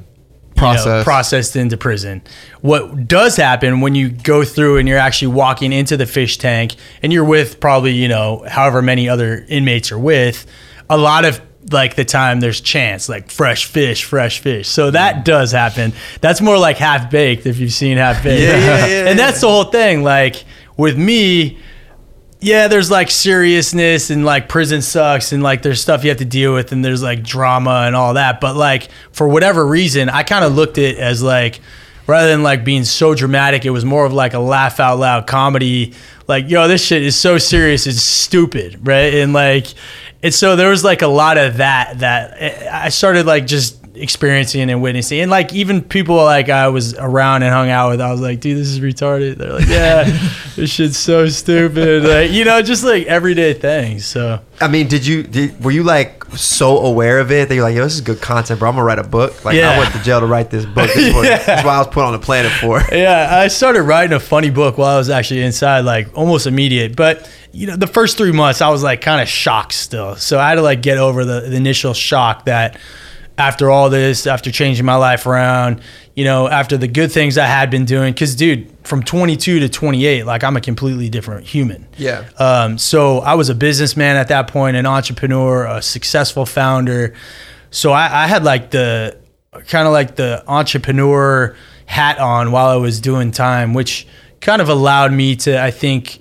[0.63, 2.23] Know, processed into prison.
[2.61, 6.77] What does happen when you go through and you're actually walking into the fish tank
[7.03, 10.47] and you're with probably, you know, however many other inmates are with,
[10.89, 14.69] a lot of like the time there's chance, like fresh fish, fresh fish.
[14.69, 15.93] So that does happen.
[16.21, 18.43] That's more like half baked if you've seen half baked.
[18.43, 20.03] Yeah, yeah, yeah, and that's the whole thing.
[20.03, 20.45] Like
[20.77, 21.59] with me,
[22.43, 26.25] yeah, there's like seriousness and like prison sucks and like there's stuff you have to
[26.25, 28.41] deal with and there's like drama and all that.
[28.41, 31.61] But like for whatever reason, I kind of looked at it as like
[32.09, 35.29] rather than like being so dramatic, it was more of like a laugh out loud
[35.29, 35.95] comedy.
[36.27, 39.15] Like, yo, this shit is so serious, it's stupid, right?
[39.15, 39.69] And like,
[40.21, 43.82] and so there was like a lot of that that eh, I started like just
[43.95, 48.01] experiencing and witnessing and like even people like I was around and hung out with
[48.01, 50.05] I was like dude this is retarded they're like yeah
[50.57, 55.05] this shit's so stupid like you know just like everyday things so I mean, did
[55.05, 58.01] you did, were you like so aware of it that you're like, yo, this is
[58.01, 58.69] good content, bro.
[58.69, 59.45] I'm gonna write a book.
[59.45, 59.71] Like, Yeah.
[59.71, 60.87] I went to jail to write this book.
[60.87, 62.81] This is what, That's what I was put on the planet for.
[62.93, 66.95] yeah I started writing a funny book while I was actually inside like almost immediate
[66.95, 70.39] but you know the first three months I was like kind of shocked still so
[70.39, 72.79] I had to like get over the, the initial shock that
[73.49, 75.81] after all this after changing my life around
[76.15, 79.69] you know after the good things I had been doing because dude from 22 to
[79.69, 82.25] 28 like I'm a completely different human Yeah.
[82.39, 87.15] um, so I was a businessman at that point, an entrepreneur, a successful founder.
[87.71, 89.17] So I, I had like the
[89.69, 94.07] kind of like the entrepreneur hat on while I was doing time, which
[94.41, 96.19] kind of allowed me to, I think,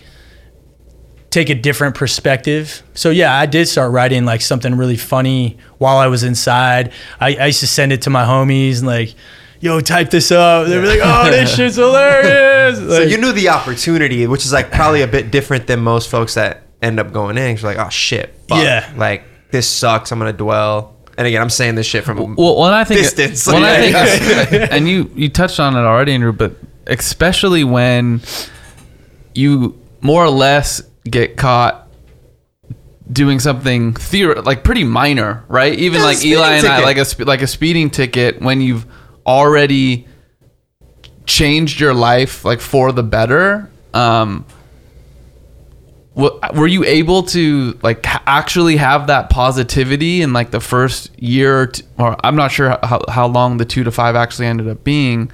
[1.31, 2.83] take a different perspective.
[2.93, 6.91] So yeah, I did start writing like something really funny while I was inside.
[7.19, 9.15] I, I used to send it to my homies and like,
[9.61, 10.67] yo, type this up.
[10.67, 12.77] They'd be like, oh, this shit's hilarious.
[12.77, 16.35] So you knew the opportunity, which is like probably a bit different than most folks
[16.35, 17.55] that end up going in.
[17.55, 18.61] You're like, oh shit, fuck.
[18.61, 18.93] Yeah.
[18.95, 20.11] Like this sucks.
[20.11, 20.97] I'm gonna dwell.
[21.17, 23.45] And again, I'm saying this shit from Well, when I think, Distance.
[23.47, 26.55] when I think, and you you touched on it already, Andrew, but
[26.87, 28.21] especially when
[29.33, 31.87] you more or less get caught
[33.11, 35.77] doing something theor- like pretty minor, right?
[35.77, 38.85] Even like Eli and I, like a sp- like a speeding ticket when you've
[39.25, 40.07] already
[41.25, 43.69] changed your life like for the better.
[43.93, 44.45] Um,
[46.15, 51.61] w- were you able to like actually have that positivity in like the first year
[51.61, 54.67] or, t- or i'm not sure how, how long the two to five actually ended
[54.67, 55.31] up being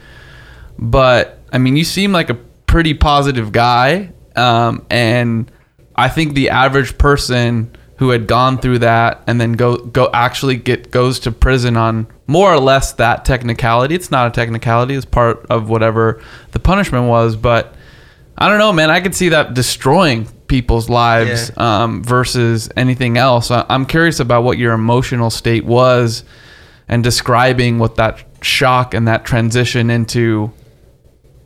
[0.79, 5.51] but i mean you seem like a pretty positive guy um, and
[5.97, 10.55] i think the average person who had gone through that and then go go actually
[10.55, 15.05] get goes to prison on more or less that technicality it's not a technicality it's
[15.05, 17.73] part of whatever the punishment was but
[18.39, 18.91] I don't know, man.
[18.91, 23.49] I could see that destroying people's lives um, versus anything else.
[23.49, 26.23] I- I'm curious about what your emotional state was
[26.87, 30.51] and describing what that shock and that transition into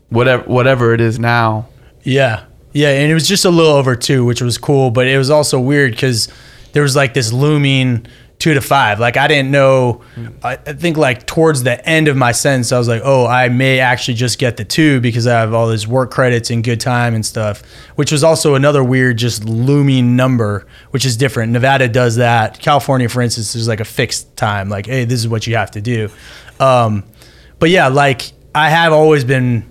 [0.09, 1.67] whatever whatever it is now.
[2.03, 2.43] Yeah.
[2.73, 2.89] Yeah.
[2.89, 4.91] And it was just a little over two, which was cool.
[4.91, 6.29] But it was also weird because
[6.73, 8.07] there was like this looming
[8.41, 8.99] two to five.
[8.99, 10.01] Like I didn't know.
[10.43, 13.49] I, I think like towards the end of my sentence, I was like, oh, I
[13.49, 16.79] may actually just get the two because I have all these work credits and good
[16.81, 17.62] time and stuff,
[17.95, 21.51] which was also another weird, just looming number, which is different.
[21.51, 22.57] Nevada does that.
[22.60, 24.69] California, for instance, there's like a fixed time.
[24.69, 26.10] Like, hey, this is what you have to do.
[26.60, 27.03] Um,
[27.60, 29.70] but yeah, like I have always been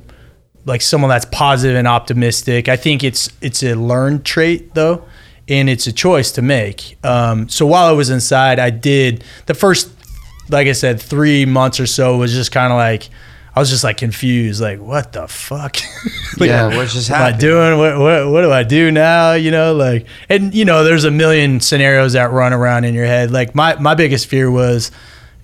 [0.70, 2.68] like someone that's positive and optimistic.
[2.68, 5.04] I think it's it's a learned trait though,
[5.48, 6.96] and it's a choice to make.
[7.04, 9.90] Um, so while I was inside, I did the first,
[10.48, 13.10] like I said, three months or so was just kind of like
[13.54, 15.76] I was just like confused, like what the fuck?
[16.38, 17.26] like, Yeah, what just happening?
[17.28, 17.78] am I doing?
[17.78, 19.32] What, what what do I do now?
[19.32, 23.06] You know, like and you know, there's a million scenarios that run around in your
[23.06, 23.32] head.
[23.32, 24.92] Like my my biggest fear was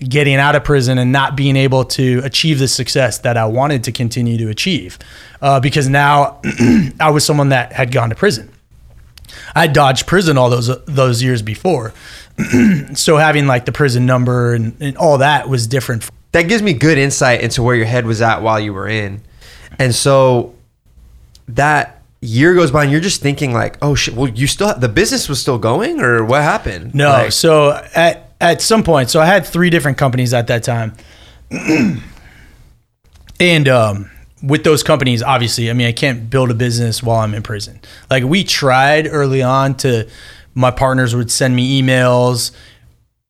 [0.01, 3.85] getting out of prison and not being able to achieve the success that I wanted
[3.85, 4.99] to continue to achieve,
[5.41, 6.41] uh, because now
[7.01, 8.51] I was someone that had gone to prison.
[9.55, 11.93] I dodged prison all those those years before,
[12.95, 16.09] so having like the prison number and, and all that was different.
[16.33, 19.23] that gives me good insight into where your head was at while you were in.
[19.79, 20.55] And so
[21.49, 24.89] that year goes by and you're just thinking like, oh shit, well you still the
[24.89, 26.95] business was still going or what happened?
[26.95, 30.63] No, Like, so at at some point, so I had three different companies at that
[30.63, 30.95] time,
[33.41, 34.11] and um,
[34.43, 37.81] with those companies, obviously, I mean, I can't build a business while I'm in prison.
[38.11, 40.09] Like we tried early on to,
[40.55, 42.53] my partners would send me emails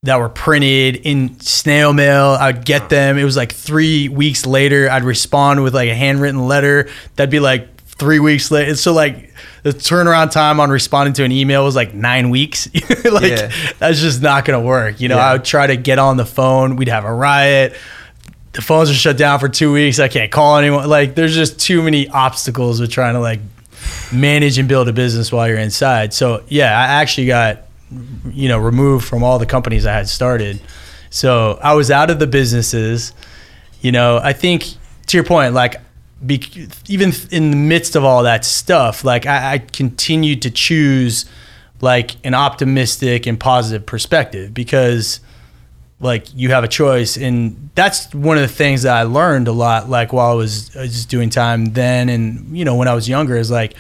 [0.03, 2.37] that were printed in snail mail.
[2.39, 3.19] I'd get them.
[3.19, 6.89] It was like three weeks later, I'd respond with like a handwritten letter.
[7.17, 8.75] That'd be like three weeks later.
[8.77, 9.33] So like
[9.63, 12.69] the turnaround time on responding to an email was like nine weeks.
[13.05, 13.51] like Yeah.
[13.79, 15.01] that's just not gonna work.
[15.01, 15.27] You know, Yeah.
[15.27, 16.77] I would try to get on the phone.
[16.77, 17.75] We'd have a riot.
[18.53, 19.99] the phones are shut down for two weeks.
[19.99, 20.89] I can't call anyone.
[20.89, 23.41] Like, there's just too many obstacles with trying to like
[24.13, 26.15] manage and build a business while you're inside.
[26.15, 27.59] So yeah, I actually got
[28.31, 30.61] you know removed from all the companies I had started.
[31.11, 33.13] So I was out of the businesses.
[33.81, 34.65] You know, I think
[35.09, 35.77] to your point, like
[36.25, 41.27] be, even in the midst of all that stuff, like I, I continued to choose
[41.81, 45.21] like an optimistic and positive perspective because
[46.01, 47.17] like you have a choice.
[47.17, 50.71] And that's one of the things that i learned a lot like while i was
[50.71, 53.75] just doing time then and you know when i was younger is like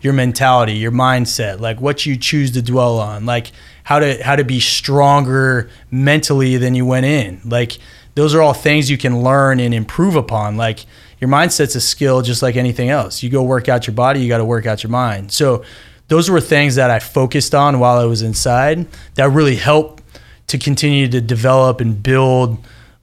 [0.00, 3.52] your mentality your mindset like what you choose to dwell on like
[3.84, 7.40] how to how to be stronger mentally than you went in.
[7.44, 7.78] Like
[8.14, 10.56] those are all things you can learn and improve upon.
[10.56, 10.84] Like
[11.24, 14.28] your mindset's a skill just like anything else you go work out your body you
[14.28, 15.64] got to work out your mind so
[16.08, 20.02] those were things that i focused on while i was inside that really helped
[20.46, 22.58] to continue to develop and build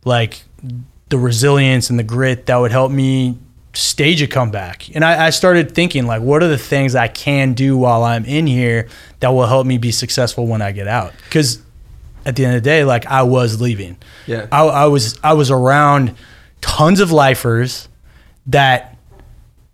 [0.06, 0.44] like
[1.10, 3.36] the resilience and the grit that would help me
[3.74, 4.94] stage a comeback.
[4.94, 8.26] And I, I, started thinking like, what are the things I can do while I'm
[8.26, 8.90] in here
[9.22, 11.14] that will help me be successful when I get out?
[11.24, 11.62] Because
[12.26, 13.98] at the end of the day, like I was leaving.
[14.28, 14.48] Yeah.
[14.52, 16.16] I, I was I was around
[16.60, 17.88] tons of lifers
[18.48, 18.98] that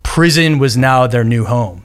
[0.02, 1.84] prison was now their new home.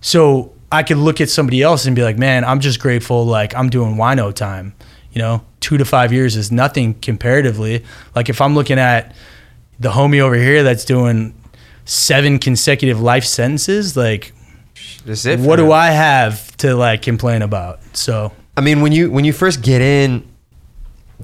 [0.00, 3.24] So I could look at somebody else and be like, man, I'm just grateful.
[3.24, 4.74] Like I'm doing wino time
[5.12, 7.84] you know, two to five years is nothing comparatively.
[8.14, 9.14] Like if I'm looking at
[9.78, 11.34] the homie over here that's doing
[11.84, 14.32] seven consecutive life sentences, like
[15.04, 17.80] what do I have to like complain about?
[17.94, 20.26] So I mean, when you when you first get in,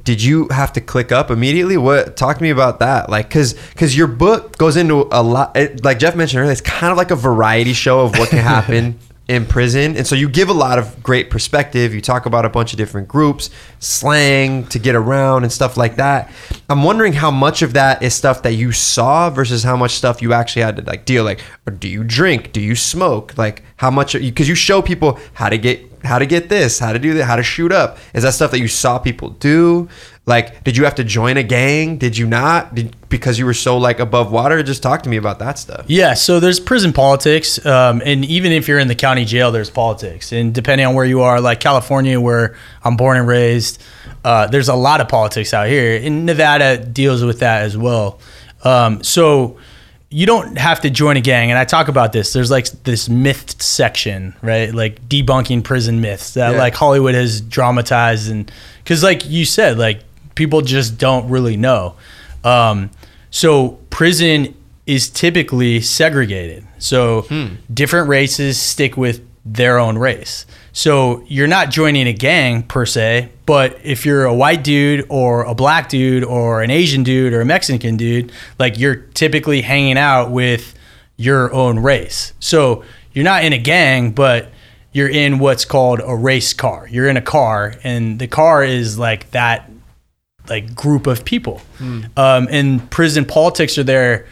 [0.05, 1.77] did you have to click up immediately?
[1.77, 3.09] What talk to me about that?
[3.09, 5.57] Like, cause cause your book goes into a lot.
[5.57, 8.39] It, like Jeff mentioned earlier, it's kind of like a variety show of what can
[8.39, 11.93] happen in prison, and so you give a lot of great perspective.
[11.95, 15.97] You talk about a bunch of different groups, slang to get around, and stuff like
[15.97, 16.33] that.
[16.71, 20.23] I'm wondering how much of that is stuff that you saw versus how much stuff
[20.23, 21.25] you actually had to like deal.
[21.25, 21.41] Like,
[21.79, 22.53] do you drink?
[22.53, 23.37] Do you smoke?
[23.37, 24.15] Like, how much?
[24.15, 27.25] Because you show people how to get how to get this, how to do that,
[27.25, 27.99] how to shoot up.
[28.15, 29.89] Is that stuff that you saw people do?
[30.27, 31.97] Like, did you have to join a gang?
[31.97, 32.75] Did you not?
[32.75, 34.63] Did, because you were so like above water?
[34.63, 35.87] Just talk to me about that stuff.
[35.89, 39.71] Yeah, so there's prison politics, um, and even if you're in the county jail, there's
[39.71, 43.83] politics, and depending on where you are, like California, where I'm born and raised,
[44.23, 48.21] uh, there's a lot of politics out here, and Nevada deals with that as well.
[48.65, 49.59] Um, so
[50.11, 52.33] you don't have to join a gang, and I talk about this.
[52.33, 54.75] There's like this myth section, right?
[54.75, 56.59] Like debunking prison myths that Yeah.
[56.59, 58.51] like Hollywood has dramatized, and
[58.83, 60.01] because like you said, like
[60.35, 61.95] people just don't really know.
[62.45, 62.91] Um,
[63.31, 64.55] so prison
[64.87, 66.65] is typically segregated.
[66.79, 67.27] So
[67.73, 69.21] different races stick with
[69.55, 70.47] their own race.
[70.73, 75.43] So you're not joining a gang per se, but if you're a white dude or
[75.45, 79.99] a black dude or an Asian dude or a Mexican dude, like you're typically hanging
[79.99, 80.75] out with
[81.17, 82.33] your own race.
[82.41, 84.51] So you're not in a gang, but
[84.93, 86.87] you're in what's called a race car.
[86.91, 89.71] You're in a car, and the car is like that
[90.49, 91.61] like group of people.
[92.17, 94.27] Um, and prison politics are there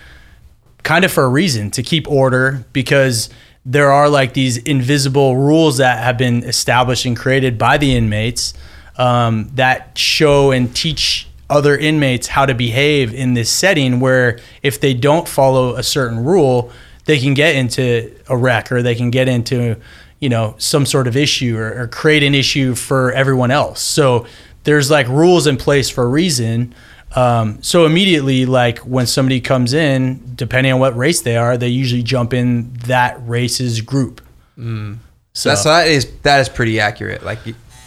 [0.83, 3.29] kind of for a reason to keep order because
[3.69, 8.55] there are like these invisible rules that have been established and created by the inmates
[8.97, 14.81] um, that show and teach other inmates how to behave in this setting where if
[14.81, 16.73] they don't follow a certain rule
[17.07, 19.77] they can get into a wreck or they can get into
[20.21, 23.81] you know some sort of issue or, or create an issue for everyone else.
[23.81, 24.27] So
[24.65, 26.75] there's like rules in place for a reason
[27.17, 31.69] um, so immediately, like when somebody comes in, depending on what race they are, they
[31.69, 34.21] usually jump in that race's group.
[34.57, 37.23] So That's that is that is pretty accurate.
[37.25, 37.39] Like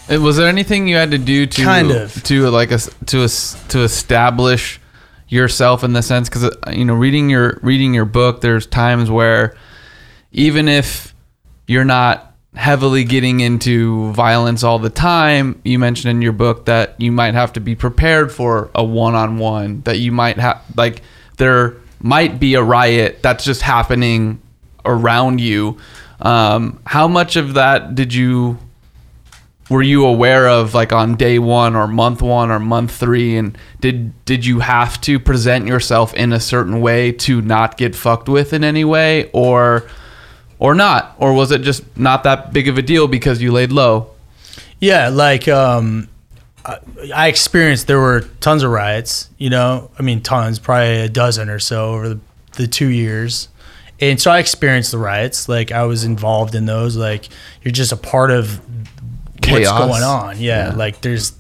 [0.10, 2.24] Uh, Was there anything you had to do to Kind of.
[2.24, 4.80] to like us to us to establish
[5.28, 9.56] yourself in the sense because you know reading your reading your book, there's times where
[10.32, 11.14] even if
[11.68, 16.96] you're not heavily getting into violence all the time, you mentioned in your book that
[17.00, 19.82] you might have to be prepared for a one-on-one.
[19.82, 21.02] That you might have like
[21.38, 24.42] there might be a riot that's just happening
[24.86, 25.78] around you.
[26.22, 28.58] Um, how much of that did you
[29.70, 33.58] were you aware of like on day one or month one or month three and
[33.80, 38.28] did did you have to present yourself in a certain way to not get fucked
[38.28, 39.88] with in any way or
[40.60, 43.72] or not or was it just not that big of a deal because you laid
[43.72, 44.12] low
[44.80, 46.08] yeah, like um,
[47.14, 49.30] I, experienced there were tons of riots.
[49.38, 52.20] You know, I mean tons, probably a dozen or so over the,
[52.54, 53.50] the two years.
[54.02, 55.50] And so I experienced the riots.
[55.50, 56.96] Like I was involved in those.
[56.96, 57.28] Like
[57.62, 58.62] you're just a part of
[59.42, 59.68] Chaos.
[59.68, 60.40] what's going on.
[60.40, 61.34] Yeah, like there's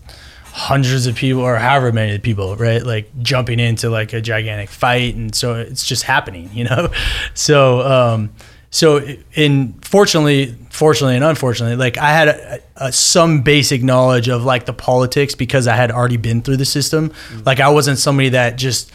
[0.51, 2.85] hundreds of people or however many people, right?
[2.85, 6.91] Like jumping into like a gigantic fight, and so it's just happening, you know.
[7.33, 8.31] So, um,
[8.71, 9.01] so
[9.33, 14.65] in fortunately, fortunately and unfortunately, like I had a, a, some basic knowledge of like
[14.65, 17.11] the politics because I had already been through the system.
[17.45, 18.91] Like I wasn't somebody that just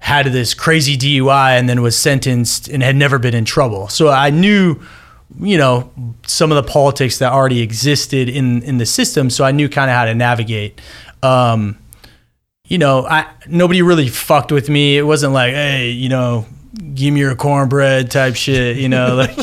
[0.00, 3.86] had this crazy DUI and then was sentenced and had never been in trouble.
[3.88, 4.80] So I knew,
[5.38, 5.92] you know,
[6.26, 9.30] some of the politics that already existed in in the system.
[9.30, 10.80] So I knew kind of how to navigate.
[11.22, 11.78] Um,
[12.64, 14.98] you know, I nobody really fucked with me.
[14.98, 16.46] It wasn't like, hey, you know,
[16.94, 18.76] give me your cornbread type shit.
[18.76, 19.38] You know, like.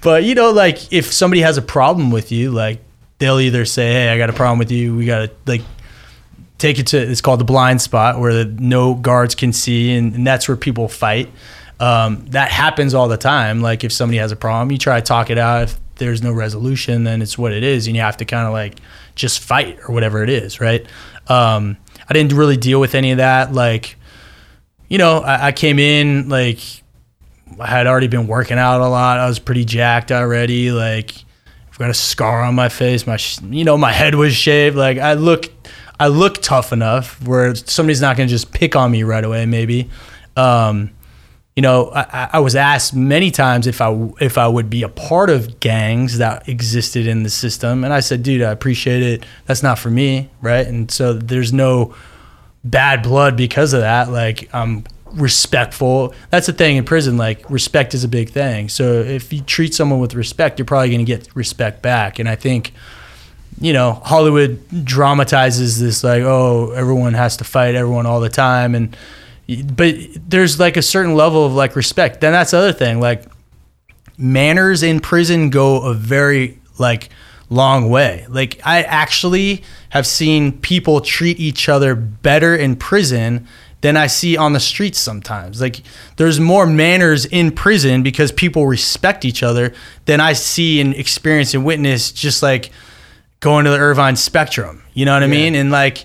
[0.00, 2.80] but you know, like if somebody has a problem with you, like
[3.18, 4.96] they'll either say, "Hey, I got a problem with you.
[4.96, 5.62] We got to like
[6.62, 10.14] take it to it's called the blind spot where the, no guards can see and,
[10.14, 11.28] and that's where people fight
[11.80, 15.04] um, that happens all the time like if somebody has a problem you try to
[15.04, 18.16] talk it out if there's no resolution then it's what it is and you have
[18.16, 18.78] to kind of like
[19.16, 20.86] just fight or whatever it is right
[21.26, 21.76] um,
[22.08, 23.96] i didn't really deal with any of that like
[24.92, 26.58] you know I, I came in like
[27.58, 31.14] i had already been working out a lot i was pretty jacked already like
[31.70, 33.18] i've got a scar on my face my
[33.50, 35.50] you know my head was shaved like i look
[36.02, 39.46] I look tough enough where somebody's not to just pick on me right away.
[39.46, 39.88] Maybe,
[40.36, 40.90] um,
[41.54, 44.88] you know, I, I was asked many times if I if I would be a
[44.88, 49.24] part of gangs that existed in the system, and I said, "Dude, I appreciate it.
[49.46, 51.94] That's not for me, right?" And so there's no
[52.64, 54.10] bad blood because of that.
[54.10, 56.14] Like I'm respectful.
[56.30, 57.16] That's the thing in prison.
[57.16, 58.68] Like respect is a big thing.
[58.68, 62.18] So if you treat someone with respect, you're probably going to get respect back.
[62.18, 62.72] And I think
[63.60, 68.74] you know, Hollywood dramatizes this like, oh, everyone has to fight everyone all the time,
[68.74, 68.96] and
[69.74, 69.94] but
[70.28, 72.20] there's like a certain level of like respect.
[72.20, 73.00] Then that's the other thing.
[73.00, 73.24] Like
[74.16, 77.10] manners in prison go a very like
[77.52, 78.26] long way.
[78.28, 83.46] Like I actually have seen people treat each other better in prison
[83.82, 85.60] than I see on the streets sometimes.
[85.60, 85.82] Like
[86.16, 89.74] there's more manners in prison because people respect each other
[90.06, 92.70] than I see and experience and witness just like
[93.40, 94.82] going to the Irvine Spectrum.
[94.94, 95.54] You know what I mean?
[95.54, 96.04] And like,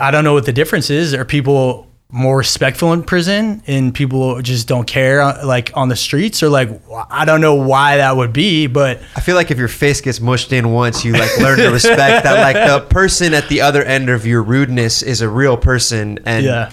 [0.00, 1.14] I don't know what the difference is.
[1.14, 5.96] Are people more respectful in prison and people just don't care uh, like on the
[5.96, 6.70] streets or like
[7.10, 10.18] I don't know why that would be, but I feel like if your face gets
[10.18, 13.82] mushed in once, you like learn to respect that like the person at the other
[13.82, 16.72] end of your rudeness is a real person and yeah.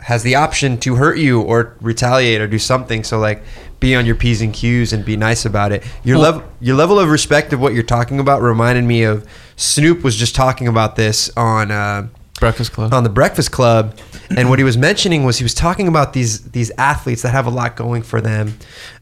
[0.00, 3.04] has the option to hurt you or retaliate or do something.
[3.04, 3.42] So like
[3.78, 5.84] be on your P's and Q's and be nice about it.
[6.02, 10.02] Your level your level of respect of what you're talking about reminded me of Snoop
[10.02, 12.08] was just talking about this on uh,
[12.42, 12.92] Breakfast Club.
[12.92, 13.96] on the Breakfast Club,
[14.36, 17.46] and what he was mentioning was he was talking about these these athletes that have
[17.46, 18.58] a lot going for them,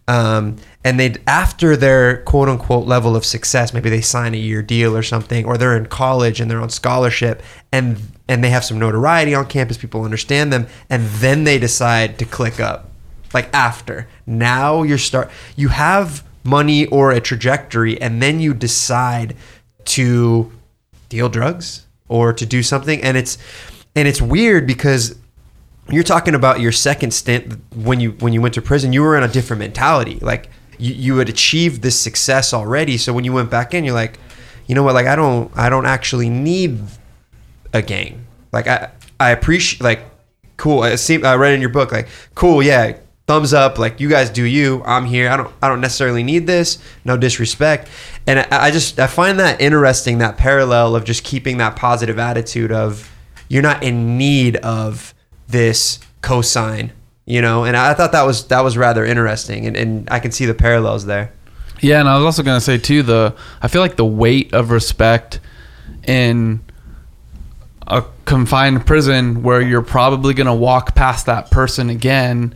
[0.09, 4.63] um, and they after their quote unquote level of success, maybe they sign a year
[4.63, 8.65] deal or something, or they're in college and they're on scholarship, and and they have
[8.65, 12.91] some notoriety on campus, people understand them, and then they decide to click up,
[13.35, 14.09] like after.
[14.27, 19.37] Now you're start you have money or a trajectory, and then you decide
[19.85, 20.53] to
[21.09, 23.39] deal drugs or to do something and it's
[23.95, 25.19] and it's weird because
[25.89, 29.17] you're talking about your second stint when you when you went to prison you were
[29.17, 30.19] in a different mentality.
[30.21, 32.97] Like you, you had achieved this success already.
[32.97, 34.19] So when you went back in you're like
[34.67, 34.95] you know what?
[34.95, 36.81] Like i don't i don't actually need
[37.73, 38.27] a gang.
[38.53, 40.01] Like i i appreciate like
[40.57, 40.83] cool.
[40.83, 43.79] I see i read in your book like cool yeah thumbs up.
[43.79, 44.83] Like you guys do you.
[44.85, 45.29] I'm here.
[45.29, 46.79] I don't i don't necessarily need this.
[47.05, 47.89] No disrespect.
[48.27, 52.19] And I, I just i find that interesting that parallel of just keeping that positive
[52.21, 53.11] attitude of
[53.51, 55.13] you're not in need of
[55.49, 56.93] this cosine,
[57.27, 60.33] you know and i thought that was that was rather interesting and, and i can
[60.33, 61.33] see the parallels there
[61.83, 64.71] Yeah, and I was also gonna say too the I feel like the weight of
[64.71, 65.41] respect
[66.07, 66.61] in
[67.87, 72.55] a confined prison where you're probably gonna walk past that person again.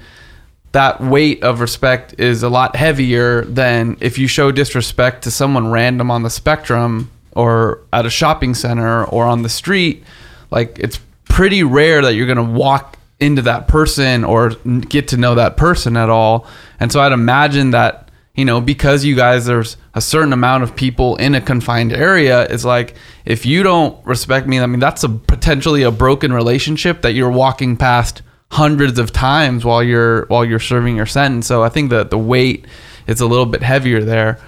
[0.73, 5.71] That weight of respect is a lot heavier than if you show disrespect to someone
[5.71, 10.05] random on the spectrum or at a shopping center or on the street.
[10.51, 15.35] Like it's pretty rare that you're gonna walk into that person or get to know
[15.37, 16.47] that person at all.
[16.81, 20.75] And so I'd imagine that you know, because you guys, there's a certain amount of
[20.75, 22.43] people in a confined area.
[22.51, 27.03] It's like if you don't respect me, I mean, that's a potentially a broken relationship
[27.03, 31.47] that you're walking past hundreds of times while you're while you're serving your sentence.
[31.47, 32.67] So I think that the weight
[33.07, 34.41] is a little bit heavier there.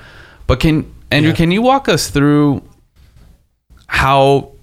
[0.49, 2.69] But can Andrew, can you walk us through
[3.87, 4.56] how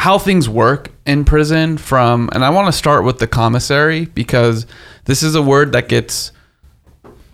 [0.00, 4.66] how things work in prison from and I want to start with the commissary because
[5.04, 6.32] this is a word that gets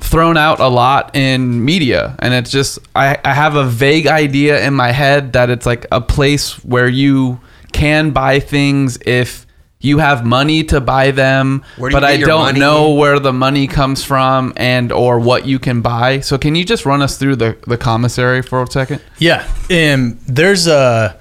[0.00, 4.66] thrown out a lot in media and it's just I, I have a vague idea
[4.66, 7.40] in my head that it's like a place where you
[7.70, 9.46] can buy things if
[9.78, 12.58] you have money to buy them, Where do you but I don't money?
[12.58, 16.20] know where the money comes from and or what you can buy.
[16.20, 19.02] So can you just run us through the the commissary for a second?
[19.18, 21.16] Yeah, um, there's a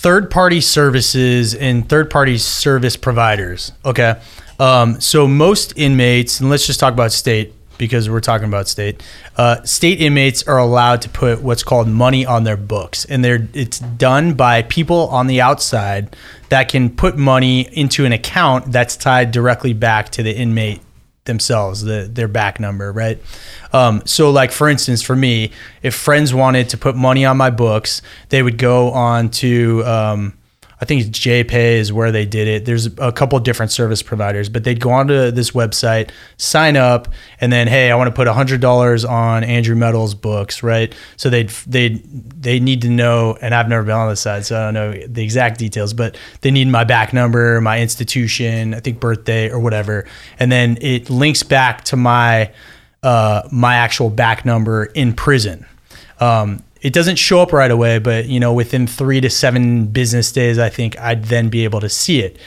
[0.00, 3.72] third party services and third party service providers.
[3.84, 4.18] Okay,
[4.58, 9.02] um, so most inmates, and let's just talk about state because we're talking about state.
[9.36, 13.46] Uh, state inmates are allowed to put what's called money on their books, and they're
[13.52, 16.16] it's done by people on the outside
[16.48, 20.80] that can put money into an account that's tied directly back to the inmate
[21.30, 23.18] themselves, the their back number, right?
[23.72, 25.52] Um, so, like for instance, for me,
[25.82, 30.34] if friends wanted to put money on my books, they would go on to um,
[30.80, 32.64] I think it's JPay is where they did it.
[32.64, 37.08] There's a couple of different service providers, but they'd go onto this website, sign up,
[37.40, 40.94] and then hey, I want to put hundred dollars on Andrew Medal's books, right?
[41.16, 44.58] So they'd they they need to know, and I've never been on this side, so
[44.58, 48.80] I don't know the exact details, but they need my back number, my institution, I
[48.80, 50.06] think birthday or whatever,
[50.38, 52.52] and then it links back to my
[53.02, 55.66] uh, my actual back number in prison.
[56.20, 60.32] Um, it doesn't show up right away, but you know, within three to seven business
[60.32, 62.38] days, I think I'd then be able to see it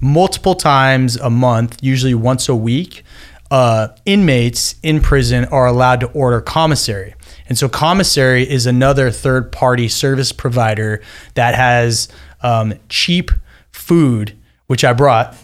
[0.00, 3.02] multiple times a month, usually once a week.
[3.48, 7.14] Uh, inmates in prison are allowed to order commissary.
[7.48, 11.00] And so, commissary is another third party service provider
[11.34, 12.08] that has
[12.42, 13.30] um, cheap
[13.70, 15.36] food, which I brought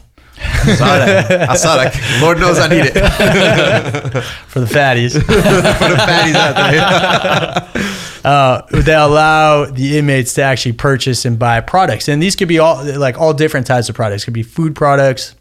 [0.43, 1.51] I saw that.
[1.51, 2.21] I saw that.
[2.21, 2.93] Lord knows I need it.
[4.49, 5.13] for the fatties.
[5.23, 7.83] For the fatties out there.
[8.25, 12.09] uh, that allow the inmates to actually purchase and buy products.
[12.09, 14.25] And these could be all like all different types of products.
[14.25, 15.35] Could be food products,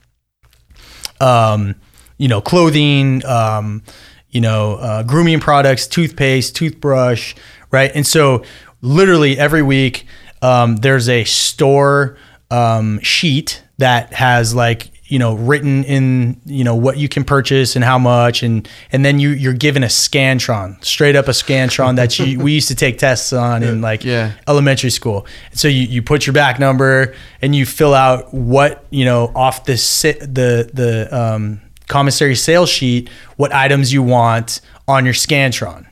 [1.20, 1.76] um,
[2.18, 3.84] you know, clothing, um,
[4.30, 7.36] you know, uh, grooming products, toothpaste, toothbrush,
[7.70, 7.92] right?
[7.94, 8.44] And so,
[8.82, 10.06] literally every week,
[10.42, 12.18] um, there's a store
[12.50, 17.76] um, sheet that has like you know written in you know what you can purchase
[17.76, 21.97] and how much and and then you you're given a scantron straight up a scantron
[21.97, 24.32] that you we used to take tests on in like Yeah.
[24.47, 25.26] elementary school.
[25.53, 29.66] So you, you put your back number and you fill out what you know off
[29.66, 29.74] the
[30.22, 31.59] the the um,
[31.89, 35.86] commissary sales sheet what items you want on your scantron.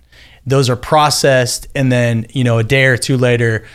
[0.45, 3.65] Those are processed and then you know a day or two later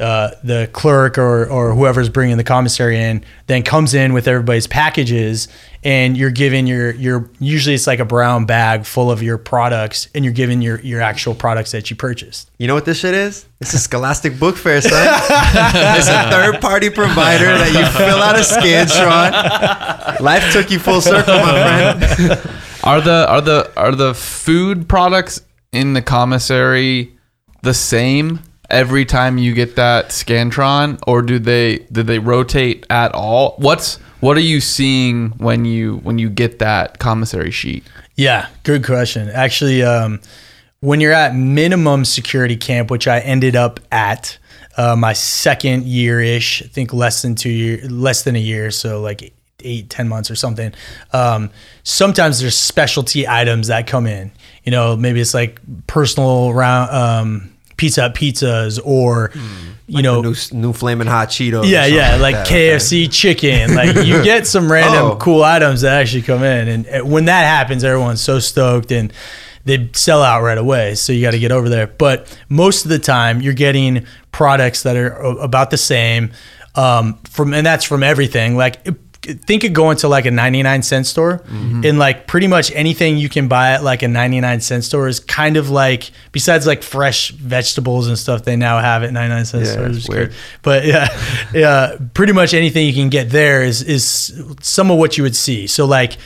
[0.00, 4.66] uh, the clerk or, or whoever's bringing the commissary in then comes in with everybody's
[4.66, 5.48] packages
[5.82, 10.08] and you're given your your usually it's like a brown bag full of your products
[10.14, 13.14] and you're given your your actual products that you purchased You know what this shit
[13.14, 13.46] is?
[13.58, 14.92] This is Scholastic Book Fair, son.
[14.92, 20.20] it's a third party provider that you fill out a Scantron.
[20.20, 22.40] Life took you full circle, my friend.
[22.84, 25.40] Are the are the are the food products
[25.72, 27.18] in the commissary
[27.62, 28.40] the same
[28.70, 33.54] every time you get that scantron, or do they do they rotate at all?
[33.58, 37.84] What's what are you seeing when you when you get that commissary sheet?
[38.16, 39.28] Yeah, good question.
[39.28, 40.20] Actually, um,
[40.80, 44.38] when you're at minimum security camp, which I ended up at
[44.76, 48.70] uh, my second year ish, I think less than two year, less than a year,
[48.70, 50.72] so like eight, ten months or something.
[51.12, 51.50] Um,
[51.82, 54.32] sometimes there's specialty items that come in.
[54.64, 59.32] You know, maybe it's like personal round um, pizza pizzas, or
[59.86, 61.66] you know, New, new flaming hot Cheetos.
[61.66, 62.76] yeah, yeah, like that, okay.
[62.76, 63.74] KFC chicken.
[63.74, 65.16] Like you get some random Oh.
[65.16, 69.10] cool items that actually come in, and uh, when that happens, everyone's so stoked and
[69.64, 70.94] they sell out right away.
[70.94, 71.86] So you got to get over there.
[71.86, 76.32] But most of the time, you're getting products that are about the same.
[76.74, 78.56] Um, from and that's from everything.
[78.56, 78.86] Like
[79.34, 83.28] think of going to like a 99 cent store and like pretty much anything you
[83.28, 87.30] can buy at like a 99 cent store is kind of like besides like fresh
[87.30, 90.34] vegetables and stuff they now have at 99 cent Yeah, stores it's which is weird.
[90.62, 91.08] But yeah,
[91.54, 95.36] yeah, pretty much anything you can get there is is some of what you would
[95.36, 95.66] see.
[95.66, 96.16] So like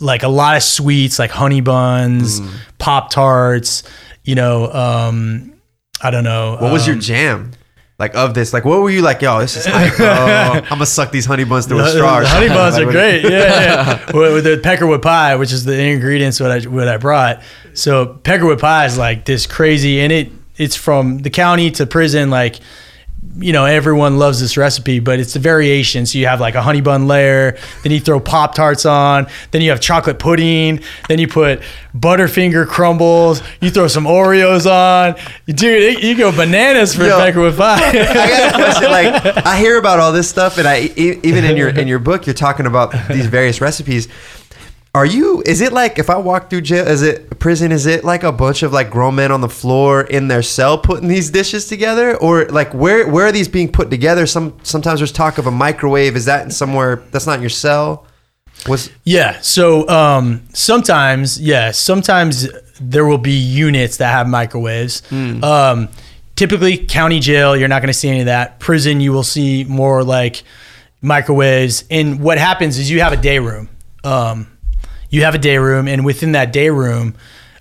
[0.00, 2.50] like a lot of sweets, like honey buns, Mm.
[2.78, 3.82] pop tarts.
[4.24, 5.52] You know, um,
[6.02, 6.56] I don't know.
[6.60, 7.50] What was your um, jam?
[7.98, 9.22] Like of this, like what were you like?
[9.22, 10.06] Yo, this is hype, bro.
[10.06, 12.20] I'm gonna suck these honey buns through a straw.
[12.20, 13.22] the honey buns are great.
[13.22, 14.06] Yeah, yeah.
[14.14, 17.42] with, with the peckerwood pie, which is the ingredients what I what I brought.
[17.72, 22.28] So peckerwood pie is like this crazy, and it it's from the county to prison.
[22.28, 22.60] Like
[23.38, 26.06] you know, everyone loves this recipe, but it's a variation.
[26.06, 29.62] So you have like a honey bun layer, then you throw pop tarts on, then
[29.62, 31.60] you have chocolate pudding, then you put
[31.94, 35.16] Butterfinger crumbles, you throw some Oreos on.
[35.46, 37.18] Dude, you go bananas for Yo.
[37.18, 37.78] peckerwood pie.
[37.88, 38.90] I got a question.
[38.90, 42.26] Like I hear about all this stuff, and i even in your in your book,
[42.26, 44.08] you're talking about these various recipes.
[44.96, 45.42] Are you?
[45.44, 46.88] Is it like if I walk through jail?
[46.88, 47.70] Is it prison?
[47.70, 50.78] Is it like a bunch of like grown men on the floor in their cell
[50.78, 54.24] putting these dishes together, or like where where are these being put together?
[54.24, 56.16] Some sometimes there's talk of a microwave.
[56.16, 58.06] Is that somewhere that's not your cell?
[58.66, 59.38] Was Yeah.
[59.42, 62.48] So um, sometimes, yeah, sometimes
[62.80, 65.02] there will be units that have microwaves.
[65.12, 65.90] Um,
[66.36, 68.60] typically, county jail, you're not going to see any of that.
[68.60, 70.42] Prison, you will see more like
[71.02, 71.84] microwaves.
[71.90, 73.68] And what happens is you have a day room.
[74.02, 74.55] Um,
[75.10, 77.14] you have a day room, and within that day room,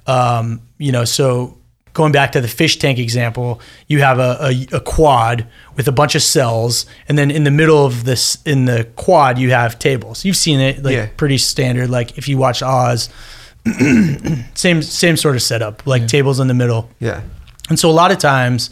[0.08, 1.58] um, you know, so
[1.94, 4.38] going back to the fish tank example, you have a,
[4.74, 8.38] a, a quad with a bunch of cells, and then in the middle of this,
[8.46, 10.26] in the quad, you have tables.
[10.26, 11.08] You've seen it, like Yeah.
[11.18, 11.90] pretty standard.
[11.90, 13.10] Like if you watch Oz,
[14.54, 16.90] same same sort of setup, like tables in the middle.
[17.00, 17.22] yeah.
[17.70, 18.70] And so a lot of times,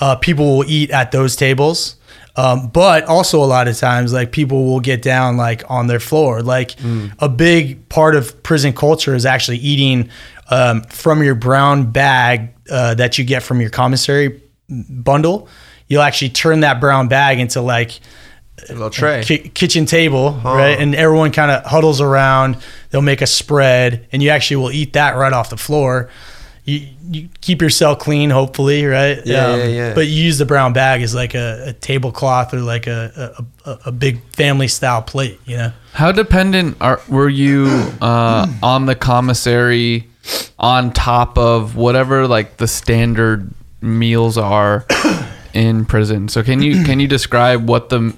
[0.00, 1.94] uh, people will eat at those tables.
[2.36, 6.00] Um, but also a lot of times, like people will get down like on their
[6.00, 6.42] floor.
[6.42, 6.74] Like
[7.20, 10.10] a big part of prison culture is actually eating
[10.50, 15.48] um, from your brown bag uh, that you get from your commissary bundle.
[15.86, 18.00] You'll actually turn that brown bag into like
[18.68, 19.22] A little tray.
[19.22, 20.78] ki- kitchen table, right?
[20.78, 22.56] And everyone kind of huddles around.
[22.90, 26.08] They'll make a spread, and you actually will eat that right off the floor.
[26.66, 29.20] You, you keep your cell clean, hopefully, right?
[29.26, 29.94] Yeah, yeah, yeah.
[29.94, 33.70] But you use the brown bag as like a, a tablecloth or like a, a,
[33.70, 35.72] a, a big family style plate, you know?
[35.92, 37.66] How dependent are were you
[38.00, 40.08] uh, on the commissary
[40.58, 43.50] on top of whatever like the standard
[43.82, 44.86] meals are
[45.52, 46.28] in prison?
[46.28, 48.16] So can you can you describe what the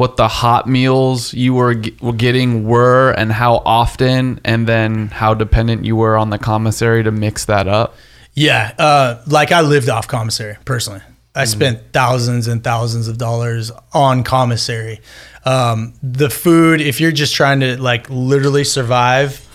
[0.00, 5.34] what the hot meals you were, were getting were and how often and then how
[5.34, 7.94] dependent you were on the commissary to mix that up?
[8.32, 11.02] Yeah, uh, like I lived off commissary personally.
[11.34, 15.02] I spent thousands and thousands of dollars on commissary.
[15.44, 19.46] Um, the food, if you're just trying to like literally survive,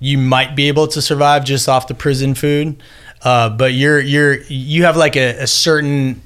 [0.00, 2.82] you might be able to survive just off the prison food.
[3.22, 6.22] Uh, but you're you're you have like a, a certain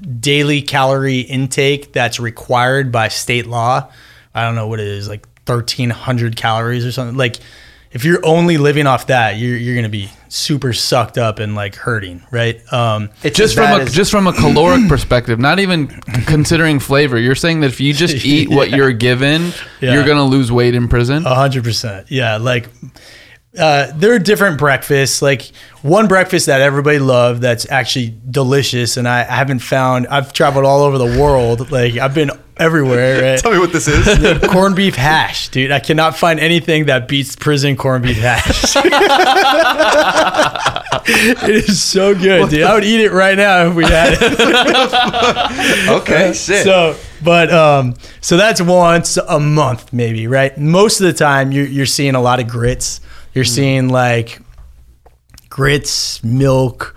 [0.00, 3.90] daily calorie intake that's required by state law.
[4.34, 7.16] I don't know what it is, like thirteen hundred calories or something.
[7.16, 7.36] Like
[7.92, 11.74] if you're only living off that, you're you're gonna be super sucked up and like
[11.76, 12.60] hurting, right?
[12.70, 15.86] Um, It's just from a as- just from a caloric perspective, not even
[16.26, 17.18] considering flavor.
[17.18, 19.94] You're saying that if you just eat what you're given, Yeah.
[19.94, 21.24] you're gonna lose weight in prison.
[21.24, 22.10] A hundred percent.
[22.10, 22.36] Yeah.
[22.36, 22.68] Like,
[23.58, 25.22] uh, there are different breakfasts.
[25.22, 25.50] Like
[25.82, 30.06] one breakfast that everybody loved that's actually delicious, and I, I haven't found.
[30.08, 31.70] I've traveled all over the world.
[31.70, 33.16] Like I've been everywhere.
[33.26, 33.38] Right?
[33.38, 34.06] Tell me what this is.
[34.50, 35.72] corned beef hash, dude.
[35.72, 38.76] I cannot find anything that beats prison corned beef hash.
[41.06, 42.62] it is so good, dude.
[42.62, 45.88] I would eat it right now if we had it.
[45.88, 46.64] okay, shit.
[46.64, 50.56] So, but um, so that's once a month, maybe, right?
[50.58, 53.00] Most of the time, you're you're seeing a lot of grits.
[53.36, 53.48] You're Mm.
[53.54, 54.40] seeing like
[55.48, 56.96] grits, milk.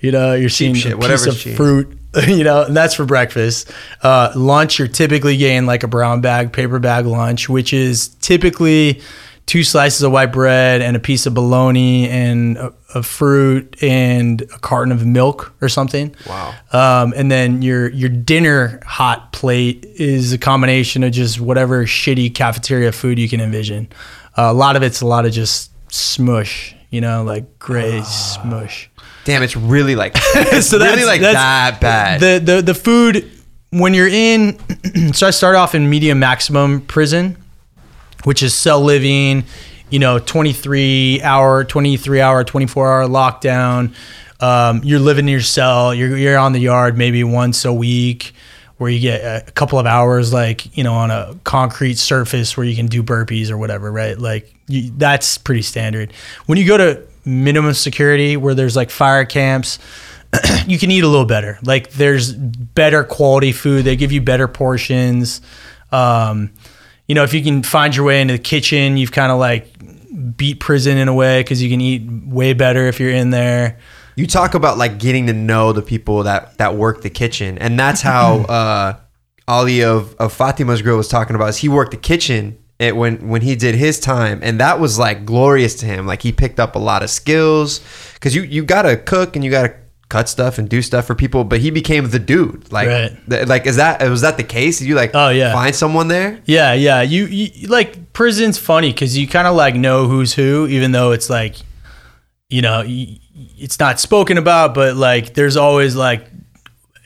[0.00, 1.56] You know, you're seeing shit, a piece of cheap.
[1.56, 1.92] fruit.
[2.26, 3.70] You know, and that's for breakfast.
[4.02, 9.02] Uh, lunch, you're typically getting like a brown bag, paper bag lunch, which is typically
[9.44, 14.40] two slices of white bread and a piece of bologna and a, a fruit and
[14.40, 16.14] a carton of milk or something.
[16.26, 16.54] Wow.
[16.72, 22.34] Um, and then your your dinner hot plate is a combination of just whatever shitty
[22.34, 23.88] cafeteria food you can envision.
[24.36, 28.90] A lot of it's a lot of just smush, you know, like gray smush.
[29.24, 31.34] Damn, it's really like it's So really that's- like that's-
[31.74, 32.20] that bad.
[32.20, 33.30] The the the food
[33.70, 34.58] when you're in,
[35.12, 37.36] so I start off in medium maximum prison,
[38.24, 39.44] which is cell living,
[39.90, 43.94] you know, 23 hour, 23 hour, 24 hour lockdown.
[44.40, 45.94] Um, you're living in your cell.
[45.94, 48.32] You're you're on the yard maybe once a week,
[48.78, 52.66] where you get a couple of hours, like you know, on a concrete surface where
[52.66, 54.18] you can do burpees or whatever, right?
[54.18, 56.12] Like you, that's pretty standard.
[56.46, 59.78] When you go to minimum security, where there's like fire camps
[60.66, 61.58] you can eat a little better.
[61.62, 63.84] Like there's better quality food.
[63.84, 65.40] They give you better portions.
[65.92, 66.52] Um,
[67.06, 69.72] you know, if you can find your way into the kitchen, you've kind of like
[70.36, 73.78] beat prison in a way because you can eat way better if you're in there.
[74.16, 77.78] You talk about like getting to know the people that that work the kitchen, and
[77.78, 78.94] that's how uh,
[79.46, 81.50] Ali of of Fatima's Grill was talking about.
[81.50, 84.98] Is he worked the kitchen it, when when he did his time, and that was
[84.98, 86.06] like glorious to him.
[86.06, 87.80] Like he picked up a lot of skills
[88.14, 89.74] because you you gotta cook and you gotta
[90.08, 91.42] cut stuff and do stuff for people.
[91.42, 92.70] But he became the dude.
[92.70, 93.16] Like Right.
[93.28, 94.78] th- like is that was that the case?
[94.78, 95.52] Did you like Oh, yeah.
[95.52, 96.40] find someone there?
[96.44, 97.02] Yeah, yeah.
[97.02, 101.10] You, you like prison's funny because you kind of like know who's who, even though
[101.12, 101.56] it's like,
[102.48, 103.18] you know, y-
[103.58, 106.26] it's not spoken about, but like there's always like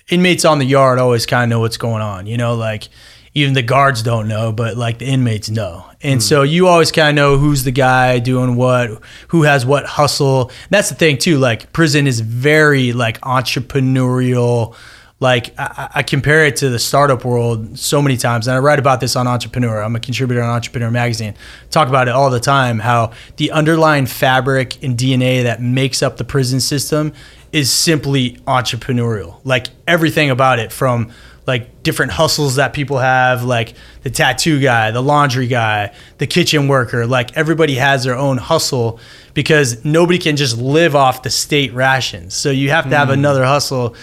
[0.08, 2.26] inmates on the yard always kind of know what's going on.
[2.26, 2.88] You know, like
[3.34, 5.84] even the guards don't know, but like the inmates know.
[6.02, 6.20] And hmm.
[6.20, 10.50] so you always kind of know who's the guy doing what, who has what hustle.
[10.70, 11.38] That's the thing too.
[11.38, 14.74] Like prison is very like entrepreneurial.
[15.20, 18.78] Like I, I- compare it to the startup world so many times, and I write
[18.78, 19.82] about this on Entrepreneur.
[19.82, 21.34] I'm a contributor on Entrepreneur Magazine.
[21.70, 22.78] Talk about it all the time.
[22.78, 27.12] How the underlying fabric and DNA that makes up the prison system
[27.52, 29.40] is simply entrepreneurial.
[29.44, 31.12] Like everything about it, from
[31.46, 36.68] like different hustles that people have, like the tattoo guy, the laundry guy, the kitchen
[36.68, 37.06] worker.
[37.06, 39.00] Like everybody has their own hustle
[39.34, 42.34] because nobody can just live off the state rations.
[42.34, 43.14] So you have to have mm.
[43.14, 43.96] another hustle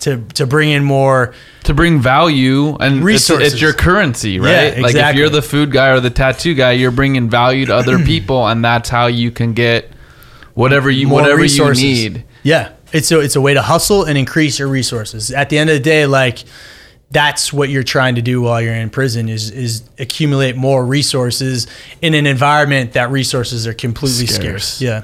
[0.00, 1.34] to to bring in more.
[1.64, 3.52] to bring value and it's, Resources.
[3.54, 4.76] it's your currency, right?
[4.76, 7.74] Yeah, Like if you're the food guy or the tattoo guy, you're bringing value to
[7.74, 9.90] other people, and that's how you can get
[10.54, 11.82] whatever you more whatever resources.
[11.82, 12.24] you need.
[12.42, 15.30] Yeah, it's a it's a way to hustle and increase your resources.
[15.32, 16.44] At the end of the day, like
[17.10, 21.66] that's what you're trying to do while you're in prison is is accumulate more resources
[22.02, 24.74] in an environment that resources are completely Scarce.
[24.76, 24.82] scarce.
[24.82, 25.02] Yeah.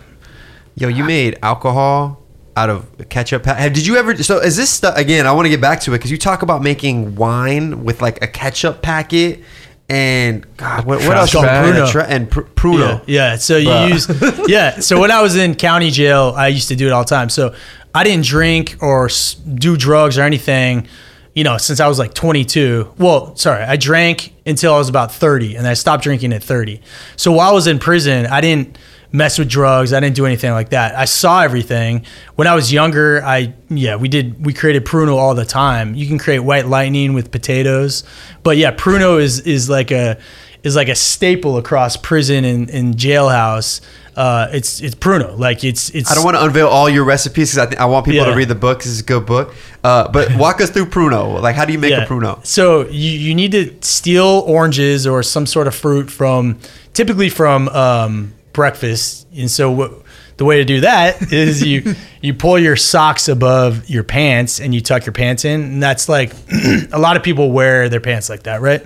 [0.75, 2.22] Yo, you made alcohol
[2.57, 3.45] out of ketchup.
[3.45, 4.17] Did you ever?
[4.23, 5.27] So is this stuff again?
[5.27, 8.23] I want to get back to it because you talk about making wine with like
[8.23, 9.41] a ketchup packet
[9.89, 11.35] and God, what, what else?
[11.35, 11.69] bag.
[11.69, 11.91] And, a Pruno.
[11.91, 13.03] tra- and pr- Pruno.
[13.07, 13.37] Yeah, yeah.
[13.37, 13.89] So you Bruh.
[13.91, 14.81] use yeah.
[14.81, 17.29] So when I was in county jail, I used to do it all the time.
[17.29, 17.55] So
[17.95, 19.11] I didn't drink or
[19.55, 20.89] do drugs or anything,
[21.35, 22.95] you know, since I was like 22.
[22.97, 26.81] Well, sorry, I drank until I was about 30, and I stopped drinking at 30.
[27.17, 28.79] So while I was in prison, I didn't
[29.13, 29.93] mess with drugs.
[29.93, 30.95] I didn't do anything like that.
[30.97, 32.05] I saw everything.
[32.37, 35.95] When I was younger, I yeah, we did we created pruno all the time.
[35.95, 38.05] You can create white lightning with potatoes.
[38.43, 40.19] But yeah, pruno is is like a
[40.63, 43.81] is like a staple across prison and, and jailhouse.
[44.15, 45.39] Uh, it's it's pruno.
[45.39, 47.87] Like it's it's I don't want to unveil all your recipes because I, th- I
[47.87, 48.31] want people Yeah.
[48.31, 48.79] to read the book.
[48.81, 49.55] 'cause It's a good book.
[49.83, 51.41] Uh, but walk us through Pruno.
[51.41, 52.45] Like, how do you make a Pruno?
[52.47, 56.59] So you, you need to steal oranges or some sort of fruit from
[56.93, 59.27] typically from um, breakfast.
[59.37, 59.93] And so what,
[60.37, 64.75] the way to do that is you you pull your socks above your pants and
[64.75, 65.61] you tuck your pants in.
[65.63, 66.33] And that's like
[66.93, 68.85] a lot of people wear their pants like that, right?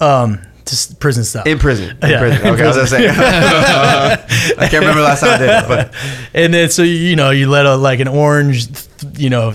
[0.00, 1.46] Um, just prison stuff.
[1.46, 1.96] In prison.
[2.02, 2.46] In Yeah, prison.
[2.46, 3.08] in Okay, I was gonna say.
[4.58, 5.94] I can't remember the last time I did it, but
[6.32, 8.68] and then so you know you let a like an orange
[9.16, 9.54] you know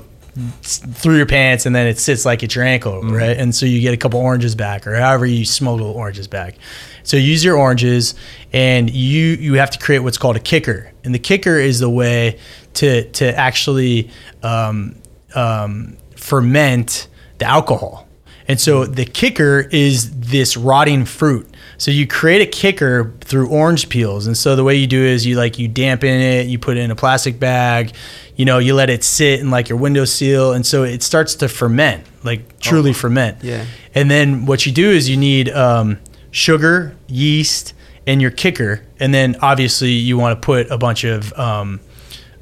[0.62, 3.38] through your pants and then it sits like at your ankle right?
[3.38, 6.56] And so you get a couple oranges back or however you smuggle oranges back.
[7.04, 8.16] So you use your oranges
[8.54, 10.92] and you you have to create what's called a kicker.
[11.04, 12.40] And the kicker is the way
[12.76, 14.10] to to actually
[14.44, 14.96] um,
[15.36, 17.08] um, ferment
[17.40, 18.08] the alcohol.
[18.48, 21.48] And so the kicker is this rotting fruit.
[21.80, 24.28] So you create a kicker through orange peels.
[24.28, 26.82] And so the way you do is you like you dampen it, you put it
[26.82, 27.94] in a plastic bag,
[28.36, 30.52] you know, you let it sit in like your window seal.
[30.52, 33.42] and so it starts to ferment, like truly ferment.
[33.42, 33.66] Yeah.
[33.96, 36.00] And then what you do is you need um,
[36.32, 37.74] sugar, yeast,
[38.06, 38.84] and your kicker.
[39.00, 41.80] And then obviously you want to put a bunch of um,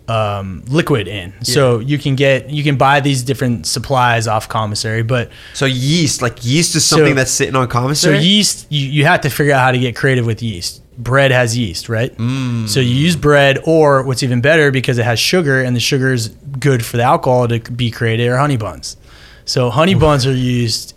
[0.07, 1.33] um, liquid in.
[1.43, 6.21] So you can get you can buy these different supplies off commissary, but so yeast,
[6.21, 8.17] like yeast is something So- that's sitting on commissary.
[8.17, 10.81] so yeast, you, you have to figure out how to get creative with yeast.
[10.97, 12.15] Bread has yeast, right?
[12.17, 12.67] Mm.
[12.67, 16.11] So you use bread, or what's even better because it has sugar, and the sugar
[16.11, 16.29] is
[16.59, 18.97] good for the alcohol to be created, are honey buns.
[19.45, 20.95] So honey buns are used.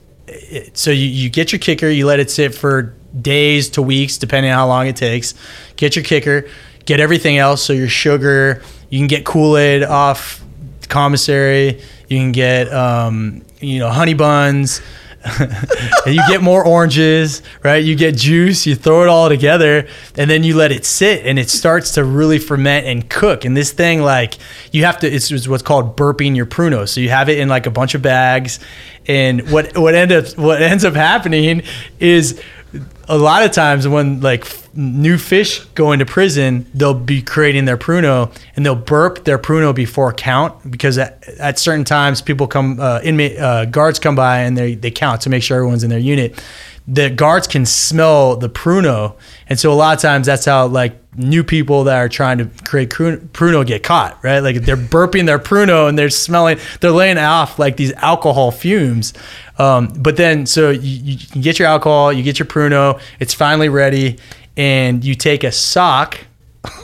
[0.73, 4.53] So you, you get your kicker, you let it sit for days to weeks, depending
[4.53, 5.35] on how long it takes.
[5.77, 6.49] Get your kicker,
[6.87, 7.63] get everything else.
[7.63, 10.45] So your sugar, you can get Kool Aid off
[10.89, 11.81] commissary.
[12.09, 14.83] You can get um, you know honey buns.
[15.39, 17.85] and you get more oranges, right?
[17.85, 19.87] You get juice, you throw it all together,
[20.17, 23.45] and then you let it sit, and it starts to really ferment and cook.
[23.45, 24.39] And this thing, like,
[24.73, 26.89] you have to, it's, it's what's called burping your pruno.
[26.89, 28.61] So you have it in like a bunch of bags,
[29.07, 31.65] and what what end up what ends up happening
[31.99, 32.41] is
[33.11, 37.65] a lot of times when like f- new fish go into prison, they'll be creating
[37.65, 42.47] their pruno and they'll burp their pruno before count because at, at certain times people
[42.47, 45.83] come uh, inmate uh, guards come by and they they count to make sure everyone's
[45.83, 46.43] in their unit.
[46.87, 49.17] The guards can smell the pruno,
[49.49, 52.49] and so a lot of times that's how like new people that are trying to
[52.65, 54.39] create pruno get caught, right?
[54.39, 59.13] Like they're burping their pruno and they're smelling, they're laying off like these alcohol fumes.
[59.61, 63.69] Um, but then, so you, you get your alcohol, you get your pruno, it's finally
[63.69, 64.19] ready,
[64.57, 66.19] and you take a sock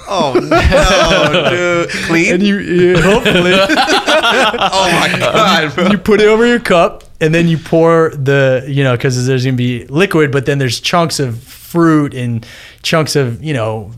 [0.08, 1.90] oh no, dude!
[2.06, 2.34] Clean.
[2.34, 5.88] and you, you hopefully oh my god, bro.
[5.88, 9.44] you put it over your cup and then you pour the you know because there's
[9.44, 12.46] gonna be liquid but then there's chunks of fruit and
[12.82, 13.90] chunks of you know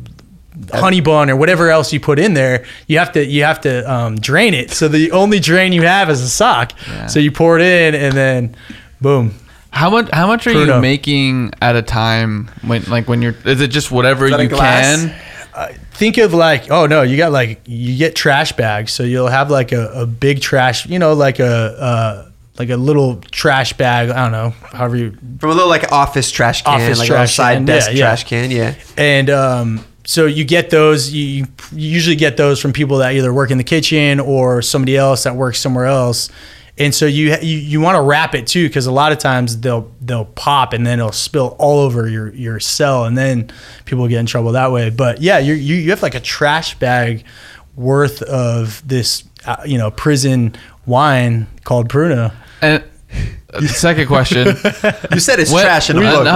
[0.72, 3.90] honey bun or whatever else you put in there you have to you have to
[3.92, 6.72] um, drain it so the only drain you have is a sock
[7.08, 8.56] so you pour it in and then
[9.00, 9.34] boom
[9.70, 10.08] How much?
[10.10, 10.76] How much are Pruno.
[10.76, 12.48] you making at a time?
[12.66, 13.36] When like when you're?
[13.44, 15.04] Is it just whatever you glass?
[15.06, 15.14] can?
[15.92, 19.50] think of like oh no you got like you get trash bags so you'll have
[19.50, 24.08] like a, a big trash you know like a uh like a little trash bag
[24.10, 27.30] i don't know however you From a little like office trash can, Office like trash
[27.30, 28.04] a side can, desk yeah, yeah.
[28.04, 28.50] trash can.
[28.52, 28.74] Yeah.
[28.96, 33.30] and um, so you get those you, you usually get those from people that either
[33.30, 36.30] work in the kitchen or somebody else that works somewhere else.
[36.78, 39.58] And so you you, you want to wrap it too because a lot of times
[39.60, 43.52] they'll they'll pop and then it'll spill all over your your cell and then
[43.84, 44.88] people get in trouble that way.
[44.88, 47.26] But yeah you you you have like a trash bag
[47.76, 50.56] worth of this uh, you know prison
[50.86, 52.32] wine called Pruno
[52.62, 52.82] And
[53.52, 54.46] uh, second question.
[55.12, 56.30] You said it's What- trash in the book, no,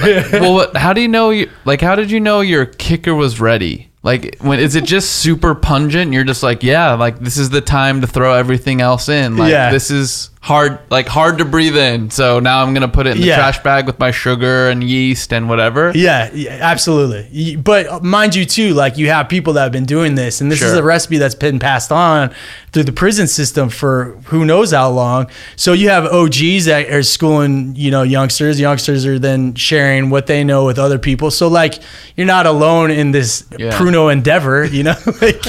[0.00, 0.32] right?
[0.40, 1.30] well, what, how do you know?
[1.30, 3.90] You, like, how did you know your kicker was ready?
[4.02, 6.12] Like, when is it just super pungent?
[6.12, 9.36] You're just like, yeah, like this is the time to throw everything else in.
[9.36, 9.70] Like, Yeah.
[9.70, 12.10] this is hard, like hard to breathe in.
[12.10, 13.36] So now I'm gonna put it in the Yeah.
[13.36, 15.92] trash bag with my sugar and yeast and whatever.
[15.94, 17.54] Yeah, yeah, absolutely.
[17.56, 20.50] But uh, mind you, too, like you have people that have been doing this, and
[20.50, 22.34] this is a recipe that's been passed on
[22.72, 25.28] through the prison system for who knows how long.
[25.54, 28.58] So you have OGs that are schooling, you know, youngsters.
[28.58, 31.30] Youngsters are then sharing what they know with other people.
[31.30, 31.74] So like
[32.16, 33.70] you're not alone in this Yeah.
[33.78, 34.94] Pruno endeavor, you know.
[35.22, 35.44] like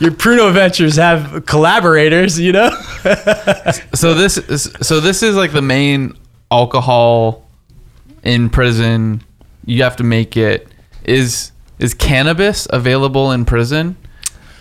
[0.00, 2.70] your Pruno ventures have collaborators, you know.
[3.94, 6.16] So this is so this is like the main
[6.50, 7.46] alcohol
[8.22, 9.22] in prison.
[9.64, 10.68] You have to make it.
[11.04, 13.96] Is is cannabis available in prison?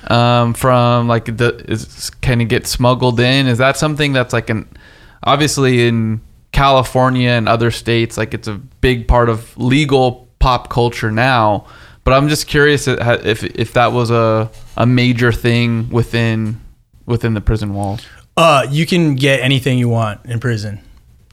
[0.08, 3.48] Um, from like the is can it get smuggled in?
[3.48, 4.68] Is that something that's like an
[5.24, 11.12] obviously in California and other states like it's a big part of legal pop culture
[11.12, 11.66] now.
[12.04, 16.60] But I'm just curious if if that was a a major thing within
[17.06, 18.06] within the prison walls.
[18.38, 20.80] Uh, you can get anything you want in prison.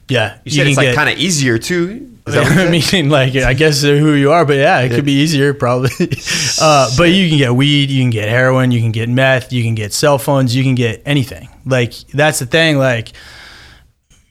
[0.09, 2.05] Yeah, You said can it's like get- kind of easier too.
[2.27, 5.05] Is that what I mean, like, I guess who you are, but yeah, it could
[5.05, 5.89] be easier probably.
[6.61, 9.63] Uh, but you can get weed, you can get heroin, you can get meth, you
[9.63, 11.47] can get cell phones, you can get anything.
[11.65, 12.77] Like, that's the thing.
[12.77, 13.13] Like,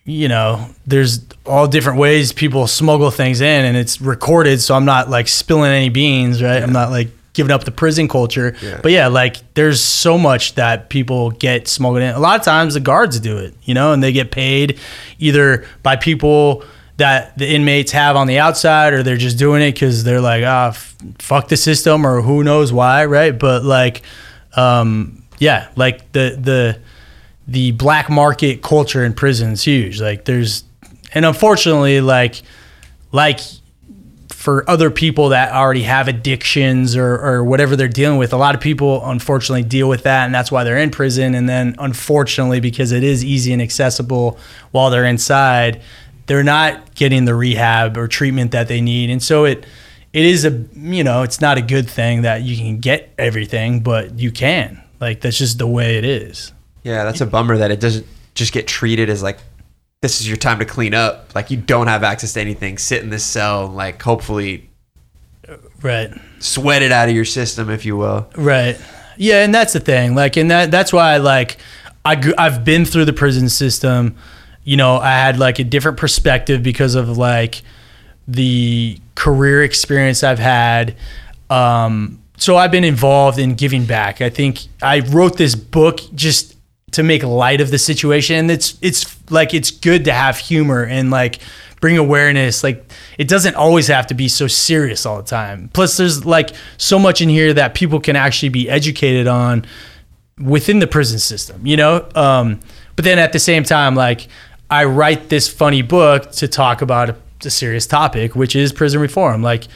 [0.04, 4.84] you know, there's all different ways people smuggle things in, and it's recorded, so I'm
[4.84, 6.62] not like spilling any beans, right?
[6.62, 7.08] I'm not like
[7.38, 8.56] giving up the prison culture.
[8.82, 12.12] But yeah, like there's so much that people get smuggled in.
[12.12, 14.78] A lot of times the guards do it, you know, and they get paid
[15.20, 16.64] either by people
[16.96, 20.42] that the inmates have on the outside or they're just doing it because they're like,
[20.44, 23.38] ah, f- fuck the system or who knows why, right?
[23.38, 24.02] But like,
[24.56, 26.80] um, yeah, like the, the,
[27.46, 30.00] the black market culture in prison is huge.
[30.00, 30.64] Like there's,
[31.14, 32.42] and unfortunately, like,
[33.12, 33.38] like
[34.48, 38.54] for other people that already have addictions or, or whatever they're dealing with, a lot
[38.54, 41.34] of people unfortunately deal with that, and that's why they're in prison.
[41.34, 44.38] And then unfortunately, because it is easy and accessible
[44.70, 45.82] while they're inside,
[46.24, 49.66] they're not getting the rehab or treatment that they need, and so it
[50.14, 53.80] it is a you know it's not a good thing that you can get everything,
[53.80, 54.82] but you can.
[54.98, 56.54] Like that's just the way it is.
[56.84, 59.40] Yeah, that's a bummer that it doesn't just get treated as like
[60.00, 61.34] this is your time to clean up.
[61.34, 62.78] Like you don't have access to anything.
[62.78, 64.70] Sit in this cell, and, like hopefully
[65.82, 66.12] Right.
[66.40, 68.28] sweat it out of your system, if you will.
[68.36, 68.78] Right.
[69.16, 70.14] Yeah, and that's the thing.
[70.14, 71.56] Like, and that that's why like
[72.04, 74.16] I I've been through the prison system.
[74.64, 77.62] You know, I had like a different perspective because of like
[78.28, 80.94] the career experience I've had.
[81.50, 84.20] Um, so I've been involved in giving back.
[84.20, 86.54] I think I wrote this book just
[86.92, 88.36] to make light of the situation.
[88.36, 91.40] And it's it's like it's good to have humor and like
[91.80, 92.62] bring awareness.
[92.64, 95.70] Like it doesn't always have to be so serious all the time.
[95.72, 99.64] Plus, there's like so much in here that people can actually be educated on
[100.38, 102.08] within the prison system, you know?
[102.14, 102.60] Um,
[102.96, 104.28] but then at the same time, like
[104.70, 109.00] I write this funny book to talk about a, a serious topic, which is prison
[109.00, 109.68] reform, like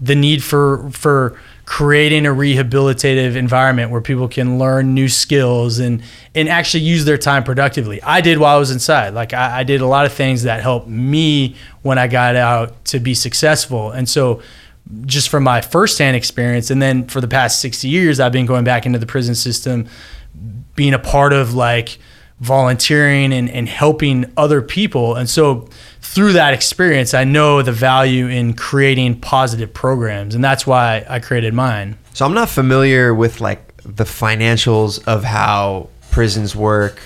[0.00, 1.38] the need for for
[1.72, 6.02] creating a rehabilitative environment where people can learn new skills and
[6.34, 8.02] and actually use their time productively.
[8.02, 9.14] I did while I was inside.
[9.14, 12.84] Like I, I did a lot of things that helped me when I got out
[12.86, 13.90] to be successful.
[13.90, 14.42] And so
[15.06, 18.64] just from my firsthand experience and then for the past 60 years I've been going
[18.64, 19.88] back into the prison system
[20.74, 21.98] being a part of like
[22.38, 25.14] volunteering and, and helping other people.
[25.14, 25.70] And so
[26.12, 30.34] through that experience, I know the value in creating positive programs.
[30.34, 31.96] And that's why I created mine.
[32.12, 37.00] So I'm not familiar with like the financials of how prisons work.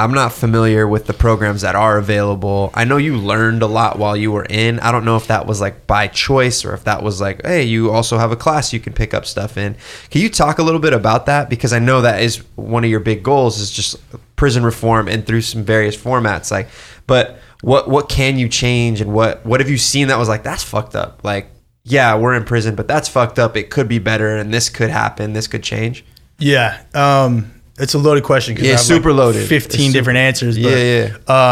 [0.00, 2.70] I'm not familiar with the programs that are available.
[2.72, 4.78] I know you learned a lot while you were in.
[4.78, 7.64] I don't know if that was like by choice or if that was like, hey,
[7.64, 9.76] you also have a class you can pick up stuff in.
[10.10, 11.50] Can you talk a little bit about that?
[11.50, 13.96] Because I know that is one of your big goals is just
[14.36, 16.52] prison reform and through some various formats.
[16.52, 16.68] Like,
[17.08, 20.44] but what what can you change and what what have you seen that was like
[20.44, 21.24] that's fucked up?
[21.24, 21.50] Like,
[21.82, 23.56] yeah, we're in prison, but that's fucked up.
[23.56, 25.32] It could be better, and this could happen.
[25.32, 26.04] This could change.
[26.38, 26.84] Yeah.
[26.94, 28.54] Um, it's a loaded question.
[28.56, 29.40] 'cause Yeah, I have, super loaded.
[29.40, 30.56] It's Fifteen super- different answers.
[30.58, 31.08] But, Yeah,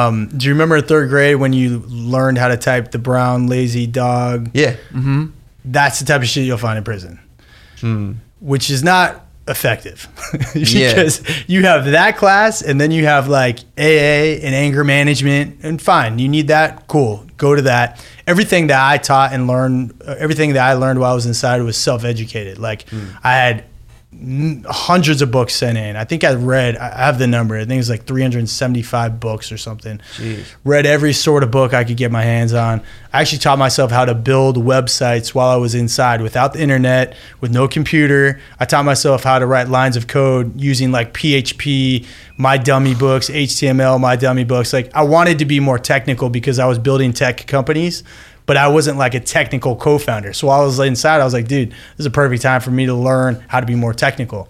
[0.07, 3.87] Um, do you remember third grade when you learned how to type the brown lazy
[3.87, 4.51] dog?
[4.55, 4.75] Yeah,
[5.65, 7.19] That's the type of shit you'll find in prison,
[8.41, 10.09] which is not effective
[10.57, 10.89] Yeah.
[10.95, 15.81] because you have that class and then you have like AA and anger management and
[15.81, 20.17] fine you need that cool go to that everything that I taught and learned uh,
[20.19, 22.87] everything that I learned while I was inside was self-educated like
[23.23, 23.65] I had n-
[24.69, 25.95] hundreds of books sent in.
[25.95, 29.59] I think I read I have the number I think it's like 375 books or
[29.59, 30.01] something.
[30.65, 32.83] Read every sort of book I could get my hands on.
[33.13, 37.15] I actually taught myself how to build websites while I was inside without the internet,
[37.41, 38.41] with no computer.
[38.59, 42.07] I taught myself how to write lines of code using like PHP,
[42.37, 44.73] my dummy books, HTML, my dummy books.
[44.73, 48.03] Like I wanted to be more technical because I was building tech companies,
[48.47, 50.33] but I wasn't like a technical co-founder.
[50.33, 52.71] So while I was inside, I was like, dude, this is a perfect time for
[52.71, 54.49] me to learn how to be more technical.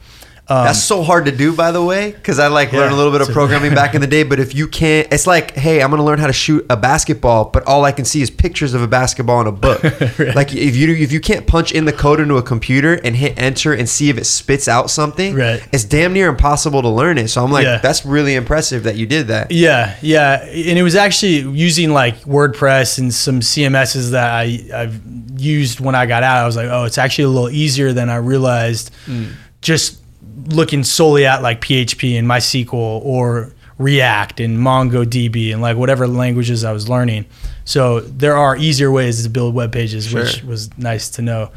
[0.48, 3.20] That's so hard to do, by the way, because I like learned a little bit
[3.20, 4.22] of programming back in the day.
[4.22, 7.46] But if you can't, it's like, hey, I'm gonna learn how to shoot a basketball,
[7.46, 9.82] but all I can see is pictures of a basketball in a book.
[10.36, 13.38] Like if you if you can't punch in the code into a computer and hit
[13.38, 15.66] enter and see if it spits out something, Right.
[15.72, 17.28] it's damn near impossible to learn it.
[17.28, 17.78] So I'm like, Yeah.
[17.78, 19.50] that's really impressive that you did that.
[19.50, 25.00] Yeah, yeah, and it was actually using like WordPress and some CMSs that I I've
[25.36, 26.38] used when I got out.
[26.42, 28.90] I was like, oh, it's actually a little easier than I realized.
[29.06, 29.32] Mm.
[29.60, 29.98] Just
[30.46, 36.64] looking solely at like PHP and MySQL or React and MongoDB and like whatever languages
[36.64, 37.26] I was learning.
[37.64, 41.50] So there are easier ways to build web pages, which was nice to know.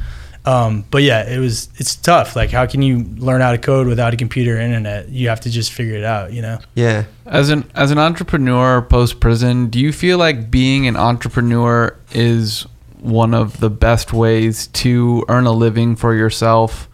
[0.46, 2.36] Um, but yeah, it was it's tough.
[2.36, 5.10] Like, how can you learn how to code without a computer or internet?
[5.10, 6.34] You have to just figure it out.
[6.34, 6.60] You know.
[6.76, 7.06] Yeah.
[7.26, 12.66] As an as an entrepreneur post prison, do you feel like being an entrepreneur is
[13.00, 16.90] one of the best ways to earn a living for yourself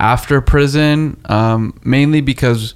[0.00, 1.20] after prison?
[1.26, 2.74] Um, mainly because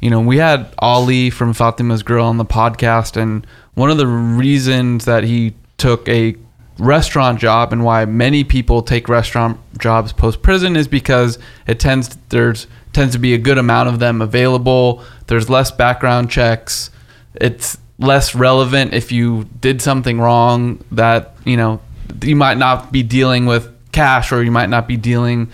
[0.00, 4.06] you know we had Ali from Fatima's Grill on the podcast, and one of the
[4.06, 6.36] reasons that he took a
[6.78, 12.16] restaurant job and why many people take restaurant jobs post prison is because it tends
[12.30, 15.02] there's tends to be a good amount of them available.
[15.26, 16.90] There's less background checks.
[17.34, 21.80] It's less relevant if you did something wrong that, you know,
[22.22, 25.50] you might not be dealing with cash or you might not be dealing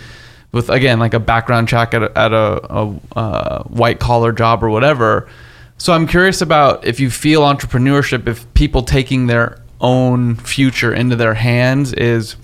[0.52, 4.62] with again like a background check at a, at a, a, uh white collar job
[4.62, 5.28] or whatever.
[5.76, 11.14] So I'm curious about if you feel entrepreneurship, if people taking their own future into
[11.14, 12.36] their hands is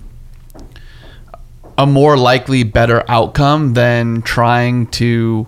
[1.76, 5.46] a more likely better outcome than trying to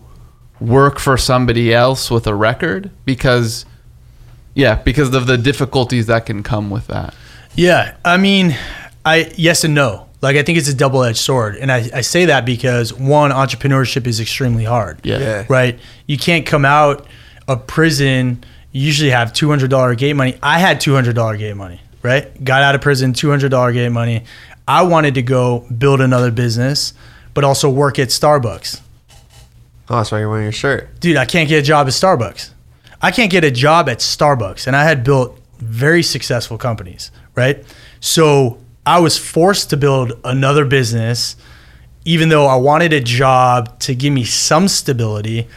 [0.59, 3.65] work for somebody else with a record because
[4.55, 7.15] yeah because of the difficulties that can come with that
[7.57, 8.55] Yeah, I mean,
[9.05, 10.06] I yes and no.
[10.27, 13.31] Like I think it's a double edged sword, and I, I say that because one,
[13.31, 14.99] entrepreneurship is extremely hard.
[15.05, 15.47] yeah, Yeah.
[15.49, 15.79] Right.
[16.07, 17.07] You can't come out
[17.47, 18.43] of prison.
[18.73, 20.37] You usually have two hundred dollar gate money.
[20.43, 21.81] I had two hundred dollar gate money.
[22.03, 22.27] Right.
[22.43, 24.25] Got out of prison, two hundred dollar gate money.
[24.67, 26.93] I wanted to go build another business,
[27.33, 28.81] but also work at Starbucks.
[29.89, 30.99] Oh, that's why you're wearing your shirt.
[30.99, 32.51] dude, I can't get a job at Starbucks.
[33.01, 34.67] I can't get a job at Starbucks.
[34.67, 37.65] And I had built very successful companies, right?
[38.01, 41.35] So I was forced to build another business,
[42.05, 45.49] even though I wanted a job to give me some stability.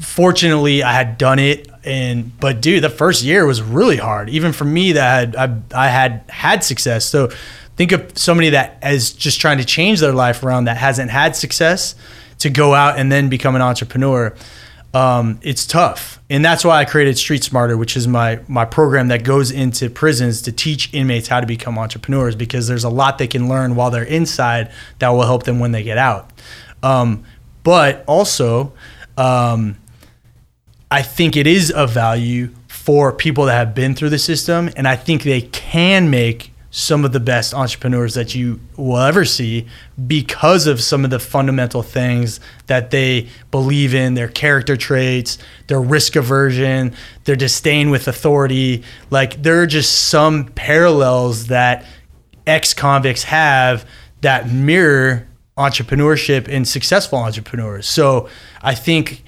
[0.00, 1.68] Fortunately, I had done it.
[1.84, 5.86] And, but dude, the first year was really hard, even for me that had, I,
[5.86, 7.04] I had had success.
[7.04, 7.30] So
[7.76, 11.36] think of somebody that is just trying to change their life around that hasn't had
[11.36, 11.94] success
[12.40, 14.34] to go out and then become an entrepreneur
[14.92, 16.20] um, it's tough.
[16.28, 19.90] And that's why i created street smarter which is my my program that goes into
[19.90, 23.74] prisons to teach inmates how to become entrepreneurs because there's a lot they can learn
[23.74, 26.30] while they're inside that will help them when they get out.
[26.82, 27.24] Um,
[27.62, 28.72] but also
[29.16, 29.76] um,
[30.90, 34.88] I think it is of value for people that have been through the system, and
[34.88, 39.66] I think they can make some of the best entrepreneurs that you will ever see
[40.06, 45.80] because of some of the fundamental things that they believe in their character traits, their
[45.80, 46.94] risk aversion,
[47.24, 48.84] their disdain with authority.
[49.10, 51.84] Like, there are just some parallels that
[52.46, 53.84] ex convicts have
[54.20, 55.26] that mirror
[55.58, 57.86] entrepreneurship and successful entrepreneurs.
[57.86, 58.28] So
[58.62, 59.24] I think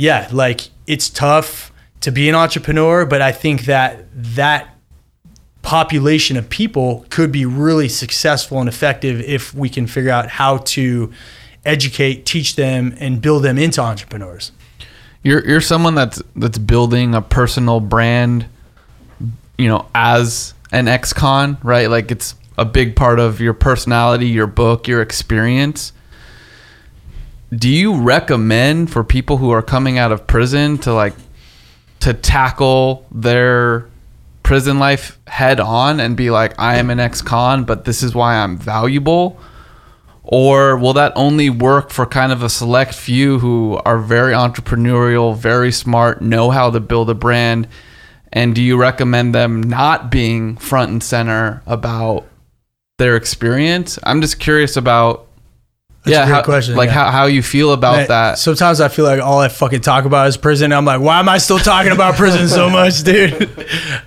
[0.00, 4.74] yeah, like it's tough to be an entrepreneur, but I think that that
[5.62, 10.58] population of people could be really successful and effective if we can figure out how
[10.58, 11.12] to
[11.64, 14.52] educate, teach them, and build them into entrepreneurs.
[15.22, 18.46] you're you're someone that's that's building a personal brand,
[19.58, 21.90] you know, as an ex-con, right?
[21.90, 25.92] Like it's a big part of your personality, your book, your experience.
[27.52, 31.14] Do you recommend for people who are coming out of prison to like
[32.00, 33.89] to tackle their
[34.50, 38.34] prison life head on and be like, I am an ex-con, but this is why
[38.34, 39.38] I'm valuable?
[40.24, 45.36] Or will that only work for kind of a select few who are very entrepreneurial,
[45.36, 47.68] very smart, know how to build a brand?
[48.32, 52.26] And do you recommend them not being front and center about
[52.98, 54.00] their experience?
[54.02, 55.28] I'm just curious about
[56.02, 56.94] That's a great how, question, like yeah.
[56.94, 58.38] how, how you feel about Man, that.
[58.38, 60.72] Sometimes I feel like all I fucking talk about is prison.
[60.72, 63.50] I'm like, why am I still talking about prison so much, dude?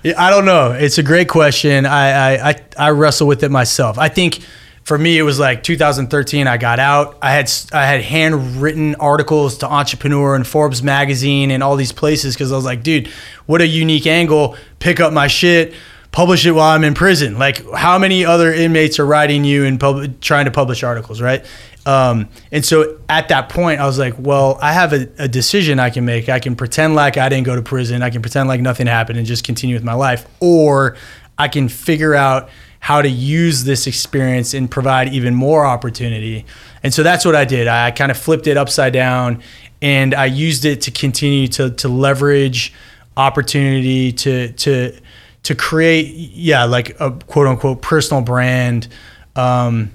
[0.18, 0.72] I don't know.
[0.72, 1.86] It's a great question.
[1.86, 3.96] I, I I I wrestle with it myself.
[3.96, 4.40] I think
[4.82, 6.48] for me it was like 2013.
[6.48, 7.16] I got out.
[7.22, 12.34] I had I had handwritten articles to Entrepreneur and Forbes magazine and all these places
[12.34, 13.08] because I was like, dude,
[13.46, 14.56] what a unique angle.
[14.80, 15.74] Pick up my shit.
[16.10, 17.40] Publish it while I'm in prison.
[17.40, 21.44] Like, how many other inmates are writing you and pub- trying to publish articles, right?
[21.86, 25.78] Um, and so at that point, I was like, well, I have a, a decision
[25.78, 26.28] I can make.
[26.28, 28.02] I can pretend like I didn't go to prison.
[28.02, 30.26] I can pretend like nothing happened and just continue with my life.
[30.40, 30.96] Or
[31.38, 32.48] I can figure out
[32.80, 36.44] how to use this experience and provide even more opportunity.
[36.82, 37.66] And so that's what I did.
[37.66, 39.42] I kind of flipped it upside down
[39.80, 42.72] and I used it to continue to, to leverage
[43.16, 44.98] opportunity to, to,
[45.44, 48.88] to create, yeah, like a quote unquote personal brand.
[49.36, 49.90] Um,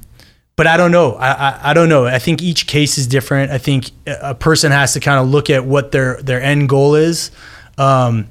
[0.60, 1.14] but I don't know.
[1.14, 2.06] I, I I don't know.
[2.06, 3.50] I think each case is different.
[3.50, 6.96] I think a person has to kind of look at what their their end goal
[6.96, 7.32] is.
[7.78, 8.28] Um,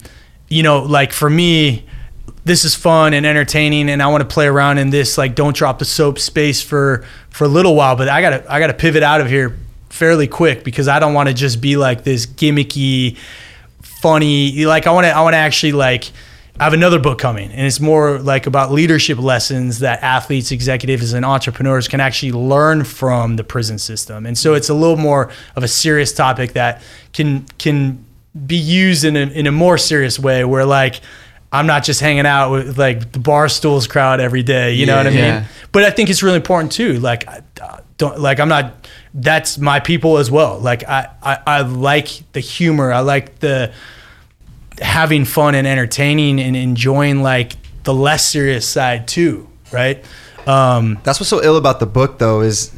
[0.46, 1.86] you know, like for me,
[2.44, 5.56] this is fun and entertaining, and I want to play around in this like don't
[5.56, 7.96] drop the soap space for for a little while.
[7.96, 9.56] But I gotta I gotta pivot out of here
[9.88, 13.16] fairly quick because I don't want to just be like this gimmicky,
[13.80, 14.66] funny.
[14.66, 16.12] Like I want to I want to actually like.
[16.60, 21.12] I have another book coming, and it's more like about leadership lessons that athletes, executives,
[21.12, 24.26] and entrepreneurs can actually learn from the prison system.
[24.26, 26.82] And so it's a little more of a serious topic that
[27.12, 28.04] can can
[28.46, 31.00] be used in a, in a more serious way, where like
[31.52, 34.74] I'm not just hanging out with like the bar stools crowd every day.
[34.74, 35.18] You know what I mean?
[35.18, 35.44] Yeah.
[35.72, 36.98] But I think it's really important too.
[37.00, 37.42] Like, I-
[37.98, 38.88] don't like I'm not.
[39.12, 40.58] That's my people as well.
[40.60, 42.92] Like I, I, I like the humor.
[42.92, 43.72] I like the
[44.80, 49.48] having fun and entertaining and enjoying like the less serious side too.
[49.72, 50.04] Right.
[50.46, 52.72] Um, That's what's so ill about the book, though, is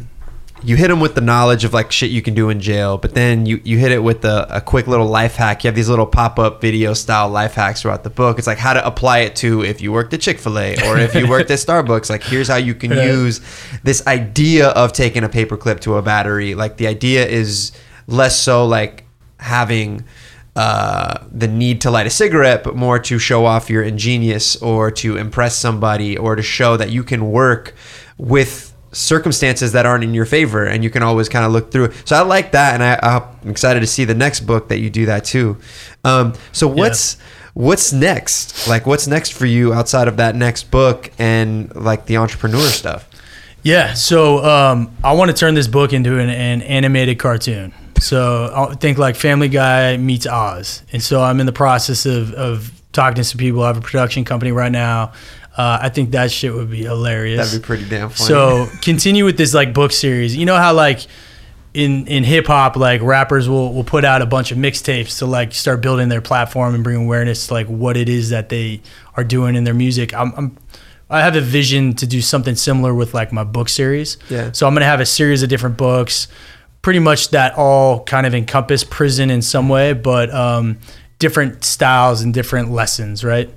[0.62, 3.14] you hit them with the knowledge of like shit you can do in jail, but
[3.14, 5.64] then you, you hit it with a, a quick little life hack.
[5.64, 8.38] You have these little pop up video style life hacks throughout the book.
[8.38, 10.98] It's like how to apply it to if you worked at Chick fil A or
[10.98, 12.10] if you worked at Starbucks.
[12.10, 13.40] Like, here's how you can use
[13.82, 16.54] this idea of taking a paperclip to a battery.
[16.54, 17.72] Like, the idea is
[18.06, 19.04] less so like
[19.38, 20.04] having
[20.56, 24.90] uh, the need to light a cigarette, but more to show off your ingenious or
[24.90, 27.74] to impress somebody or to show that you can work
[28.18, 31.92] with circumstances that aren't in your favor and you can always kind of look through.
[32.04, 34.90] So I like that and I, I'm excited to see the next book that you
[34.90, 35.56] do that too.
[36.04, 37.16] Um, so what's
[37.54, 38.66] what's next?
[38.66, 43.08] Like what's next for you outside of that next book and like the entrepreneur stuff?
[43.62, 47.74] Yeah, so um, I want to turn this book into an, an animated cartoon.
[48.00, 52.32] So I think like Family Guy meets Oz, and so I'm in the process of,
[52.34, 53.62] of talking to some people.
[53.62, 55.12] I have a production company right now.
[55.56, 57.38] Uh, I think that shit would be hilarious.
[57.46, 58.28] That'd be pretty damn funny.
[58.28, 60.36] So continue with this like book series.
[60.36, 61.06] You know how like
[61.74, 65.26] in in hip hop, like rappers will will put out a bunch of mixtapes to
[65.26, 68.80] like start building their platform and bring awareness to like what it is that they
[69.16, 70.14] are doing in their music.
[70.14, 70.56] I'm, I'm
[71.10, 74.16] I have a vision to do something similar with like my book series.
[74.28, 74.52] Yeah.
[74.52, 76.28] So I'm gonna have a series of different books,
[76.82, 80.78] pretty much that all kind of encompass prison in some way, but um,
[81.18, 83.50] different styles and different lessons, right?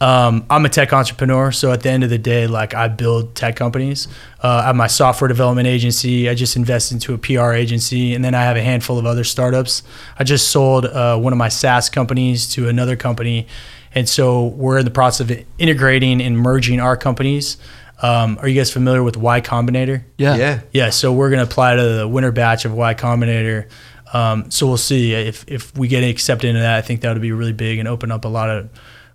[0.00, 3.34] Um, I'm a tech entrepreneur, so at the end of the day, like I build
[3.34, 4.06] tech companies.
[4.42, 6.28] Uh, I have my software development agency.
[6.28, 9.24] I just invested into a PR agency, and then I have a handful of other
[9.24, 9.82] startups.
[10.16, 13.48] I just sold uh, one of my SaaS companies to another company,
[13.92, 17.56] and so we're in the process of integrating and merging our companies.
[18.00, 20.04] Um, are you guys familiar with Y Combinator?
[20.16, 20.36] Yeah.
[20.36, 20.60] yeah.
[20.72, 23.68] Yeah, so we're gonna apply to the winter batch of Y Combinator.
[24.12, 26.76] Um, so we'll see if if we get accepted into that.
[26.76, 28.70] I think that would be really big and open up a lot of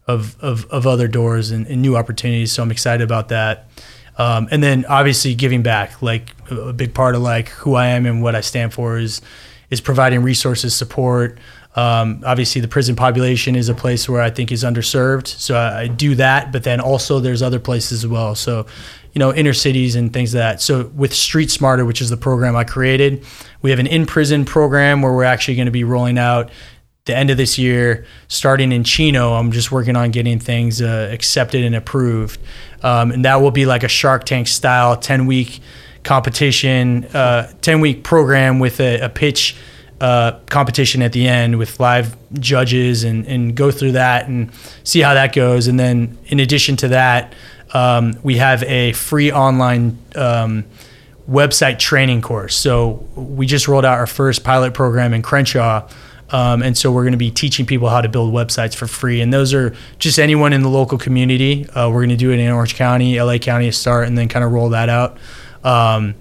[0.08, 2.52] of of, of other doors and, and new opportunities.
[2.52, 3.70] So I'm excited about that.
[4.18, 7.88] Um, and then obviously giving back, like a a big part of like who I
[7.88, 9.22] am and what I stand for is
[9.70, 11.40] is providing resources, support.
[11.76, 15.82] Um, obviously, the prison population is a place where I think is underserved, so I,
[15.82, 16.52] I do that.
[16.52, 18.36] But then also there's other places as well.
[18.36, 18.68] So,
[19.14, 20.62] you know, inner cities and things like that.
[20.62, 23.26] So with Street Smarter, which is the program I created,
[23.62, 26.52] we have an in prison program where we're actually going to be rolling out
[27.06, 31.10] the end of this year, starting in Chino, I'm just working on getting things uh,
[31.12, 32.40] accepted and approved.
[32.82, 35.60] Um, and that will be like a Shark Tank style 10 week
[36.04, 39.58] competition, uh, 10 week program with a, a pitch
[40.04, 44.52] uh, competition at the end with live judges and, and go through that and
[44.84, 45.68] see how that goes.
[45.68, 47.34] And then in addition to that,
[47.74, 50.66] um, we have a free online um,
[51.30, 52.54] website training course.
[52.54, 55.88] So we just rolled out our first pilot program in Crenshaw.
[56.32, 59.22] Um, and so we're going to be teaching people how to build websites for free.
[59.22, 61.70] And those are just anyone in the local community.
[61.70, 64.28] Uh, we're going to do it in Orange County, LA County to start, and then
[64.28, 65.18] kind of roll that out.
[65.64, 66.16] Um,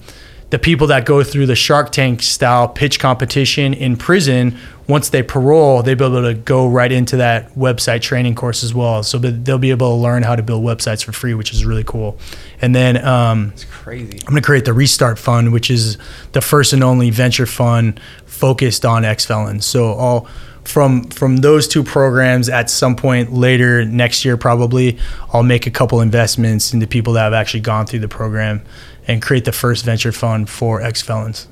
[0.53, 5.23] the people that go through the Shark Tank style pitch competition in prison, once they
[5.23, 9.03] parole, they'll be able to go right into that website training course as well.
[9.03, 11.85] So they'll be able to learn how to build websites for free, which is really
[11.85, 12.19] cool.
[12.61, 14.19] And then um, It's crazy.
[14.27, 15.97] I'm going to create the Restart Fund, which is
[16.33, 19.65] the first and only venture fund focused on ex felons.
[19.65, 20.29] So all
[20.65, 24.99] from from those two programs, at some point later next year, probably
[25.33, 28.61] I'll make a couple investments into people that have actually gone through the program
[29.09, 31.49] and create the first venture fund for ex felons.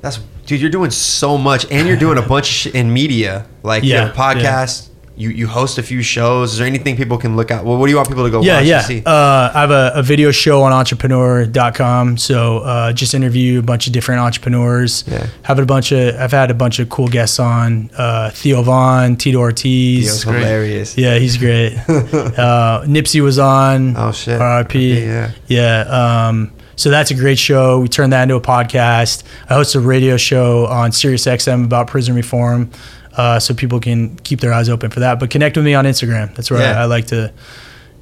[0.00, 0.60] That's dude.
[0.60, 3.46] You're doing so much, and you're doing a bunch of shit in media.
[3.62, 4.88] Like you Yeah, have a podcast.
[5.14, 6.52] You you host a few shows.
[6.54, 7.64] Is there anything people can look at?
[7.66, 8.76] Well, what do you want people to go Yeah, watch yeah.
[8.78, 9.02] and see?
[9.04, 9.10] Uh,
[9.54, 12.16] I have a, a video show on entrepreneur.com.
[12.16, 15.04] So uh, just interview a bunch of different entrepreneurs.
[15.06, 15.26] Yeah.
[15.42, 17.90] Have a bunch of I've had a bunch of cool guests on.
[17.96, 20.04] Uh, Theo Von, Tito Ortiz.
[20.06, 20.96] Theo's hilarious.
[20.96, 21.74] Yeah, he's great.
[21.88, 23.96] uh, Nipsey was on.
[23.96, 24.40] Oh, shit.
[24.40, 24.74] RIP.
[24.74, 25.30] Yeah.
[25.46, 26.26] Yeah.
[26.28, 27.80] Um, so that's a great show.
[27.80, 29.24] We turned that into a podcast.
[29.48, 32.70] I host a radio show on SiriusXM about prison reform.
[33.14, 35.20] Uh, so people can keep their eyes open for that.
[35.20, 36.34] But connect with me on Instagram.
[36.34, 36.78] That's where Yeah.
[36.80, 37.24] I, I like to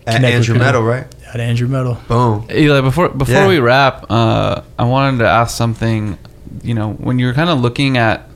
[0.06, 0.66] At connect with Andrew people.
[0.66, 1.06] Meadow, right?
[1.34, 1.98] At Andrew Medal.
[2.06, 2.46] Boom.
[2.48, 3.48] Eli, before before Yeah.
[3.48, 6.16] we wrap, uh, I wanted to ask something.
[6.62, 8.28] You know, when you're kind of looking at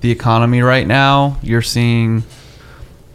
[0.00, 2.22] the economy right now, you're seeing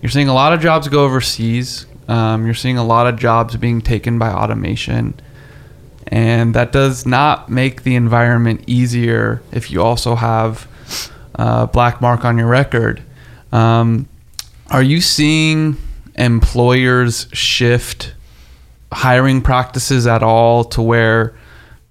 [0.02, 1.86] you're seeing a lot of jobs go overseas.
[2.10, 5.14] Um, you're seeing a lot of jobs being taken by automation,
[6.08, 10.68] and that does not make the environment easier if you also have
[11.36, 13.02] uh, black mark on your record.
[13.52, 14.08] Um,
[14.70, 15.78] are you seeing
[16.16, 18.14] employers shift
[18.92, 21.36] hiring practices at all to where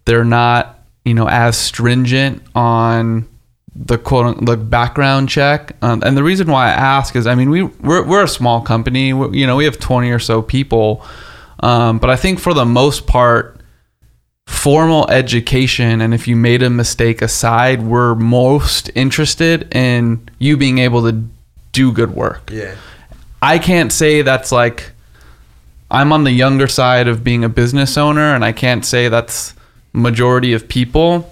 [0.05, 3.28] they're not, you know, as stringent on
[3.74, 5.76] the quote the background check?
[5.82, 8.60] Um, and the reason why I ask is, I mean, we we're, we're a small
[8.60, 9.12] company.
[9.12, 11.05] we you know, we have twenty or so people,
[11.60, 13.56] um, but I think for the most part,
[14.47, 20.78] formal education and if you made a mistake aside, we're most interested in you being
[20.78, 21.24] able to
[21.73, 22.51] do good work.
[22.52, 22.77] Yeah.
[23.43, 24.93] I can't say that's like
[25.90, 29.55] I'm on the younger side of being a business owner and I can't say that's
[29.93, 31.31] majority of people.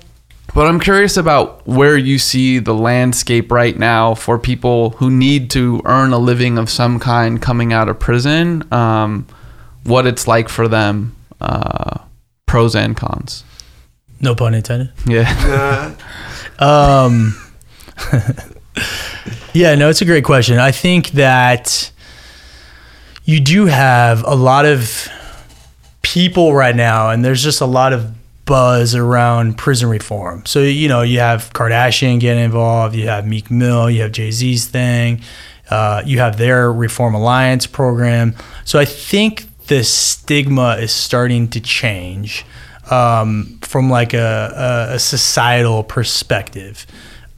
[0.54, 5.50] But I'm curious about where you see the landscape right now for people who need
[5.50, 8.62] to earn a living of some kind coming out of prison.
[8.72, 9.26] Um,
[9.82, 11.98] what it's like for them, uh,
[12.54, 13.42] pros and cons.
[14.20, 14.92] No pun intended.
[15.06, 15.94] Yeah.
[16.56, 17.36] Um,
[19.52, 20.60] yeah, no, it's a great question.
[20.60, 21.90] I think that
[23.24, 25.08] you do have a lot of
[26.02, 28.14] people right now, and there's just a lot of
[28.44, 30.46] buzz around prison reform.
[30.46, 34.30] So, you know, you have Kardashian getting involved, you have Meek Mill, you have Jay
[34.30, 35.22] Z's thing,
[35.70, 38.36] uh, you have their Reform Alliance program.
[38.64, 42.44] So I think the stigma is starting to change
[42.90, 46.86] um, from like a, a, societal perspective.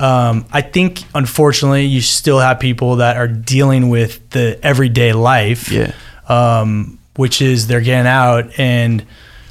[0.00, 5.70] Um, I think, unfortunately, you still have people that are dealing with the everyday life,
[5.70, 5.92] Yeah.
[6.28, 9.06] um, which is they're getting out and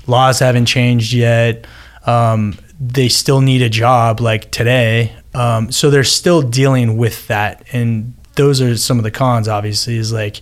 [0.06, 1.66] laws haven't changed yet.
[2.06, 5.14] Um, they still need a job like today.
[5.34, 7.64] Um, so they're still dealing with that.
[7.72, 10.42] And those are some of the cons, obviously, is like,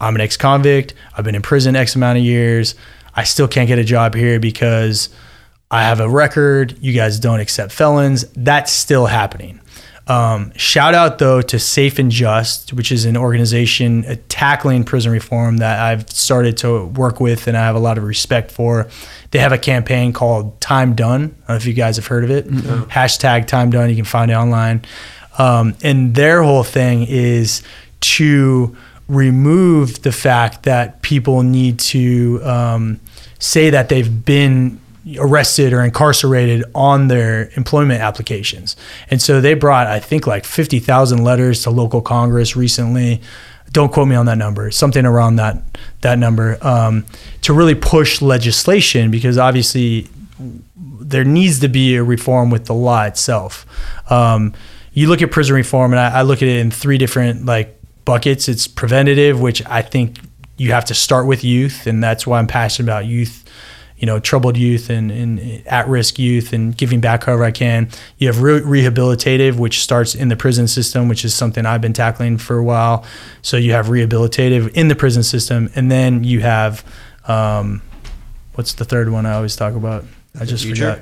[0.00, 0.94] I'm an ex convict.
[1.16, 2.74] I've been in prison X amount of years.
[3.14, 5.08] I still can't get a job here because
[5.70, 6.76] I have a record.
[6.80, 8.24] You guys don't accept felons.
[8.36, 9.60] That's still happening.
[10.06, 15.58] Um, shout out though to Safe and Just, which is an organization tackling prison reform
[15.58, 18.86] that I've started to work with and I have a lot of respect for.
[19.30, 21.22] They have a campaign called Time Done.
[21.22, 22.46] I don't know if you guys have heard of it.
[22.46, 23.88] Hashtag Time Done.
[23.88, 24.84] You can find it online.
[25.38, 27.62] Um, and their whole thing is
[28.00, 28.76] to
[29.08, 33.00] remove the fact that people need to um,
[33.38, 34.80] say that they've been
[35.18, 38.76] arrested or incarcerated on their employment applications.
[39.10, 43.20] And so they brought, I think, like 50,000 letters to local Congress recently.
[43.70, 45.58] Don't quote me on that number, something around that
[46.00, 47.04] that number, um,
[47.42, 50.08] to really push legislation because obviously
[50.78, 53.66] there needs to be a reform with the law itself.
[54.10, 54.54] Um,
[54.92, 57.78] you look at prison reform, and I, I look at it in three different like
[58.04, 58.48] buckets.
[58.48, 60.18] It's preventative, which I think
[60.56, 63.44] you have to start with youth, and that's why I'm passionate about youth
[63.96, 67.88] you know, troubled youth and, and at-risk youth and giving back however I can.
[68.18, 71.92] You have re- rehabilitative, which starts in the prison system, which is something I've been
[71.92, 73.04] tackling for a while.
[73.40, 76.84] So you have rehabilitative in the prison system, and then you have
[77.26, 77.82] um,
[78.54, 80.04] what's the third one I always talk about?
[80.38, 80.98] I just forgot.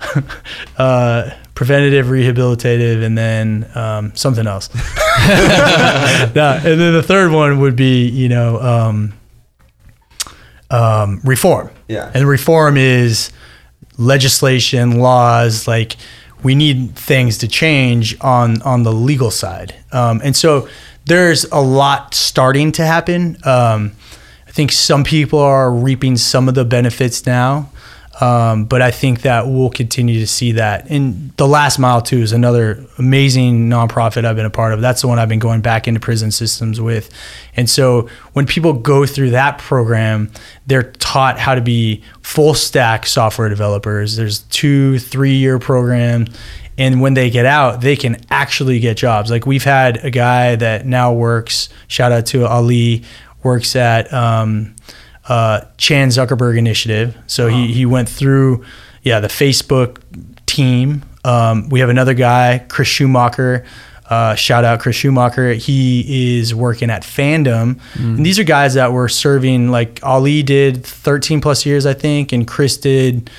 [0.78, 4.70] uh, preventative, rehabilitative, and then um, something else.
[4.74, 9.12] yeah, and then the third one would be, you know, um,
[10.70, 11.70] um, reform.
[11.88, 12.10] Yeah.
[12.14, 13.30] And reform is
[13.98, 15.96] legislation, laws, like
[16.42, 19.74] we need things to change on on the legal side.
[19.92, 20.68] Um, and so
[21.06, 23.36] there's a lot starting to happen.
[23.44, 23.92] Um,
[24.46, 27.70] I think some people are reaping some of the benefits now.
[28.20, 30.88] Um, but I think that we'll continue to see that.
[30.88, 34.80] And the Last Mile too is another amazing nonprofit I've been a part of.
[34.80, 37.10] That's the one I've been going back into prison systems with.
[37.56, 40.30] And so when people go through that program,
[40.66, 44.16] they're taught how to be full stack software developers.
[44.16, 46.26] There's two, three year program.
[46.78, 49.30] And when they get out, they can actually get jobs.
[49.30, 53.04] Like we've had a guy that now works, shout out to Ali,
[53.42, 54.74] works at um,
[55.28, 57.16] uh, Chan Zuckerberg Initiative.
[57.26, 58.64] So he, he went through,
[59.02, 60.00] yeah, the Facebook
[60.46, 61.02] team.
[61.24, 63.64] Um, we have another guy, Chris Schumacher.
[64.10, 65.54] Uh, shout out Chris Schumacher.
[65.54, 67.80] He is working at Fandom.
[67.94, 72.30] And these are guys that were serving, like Ali did 13 plus years, I think,
[72.32, 73.30] and Chris did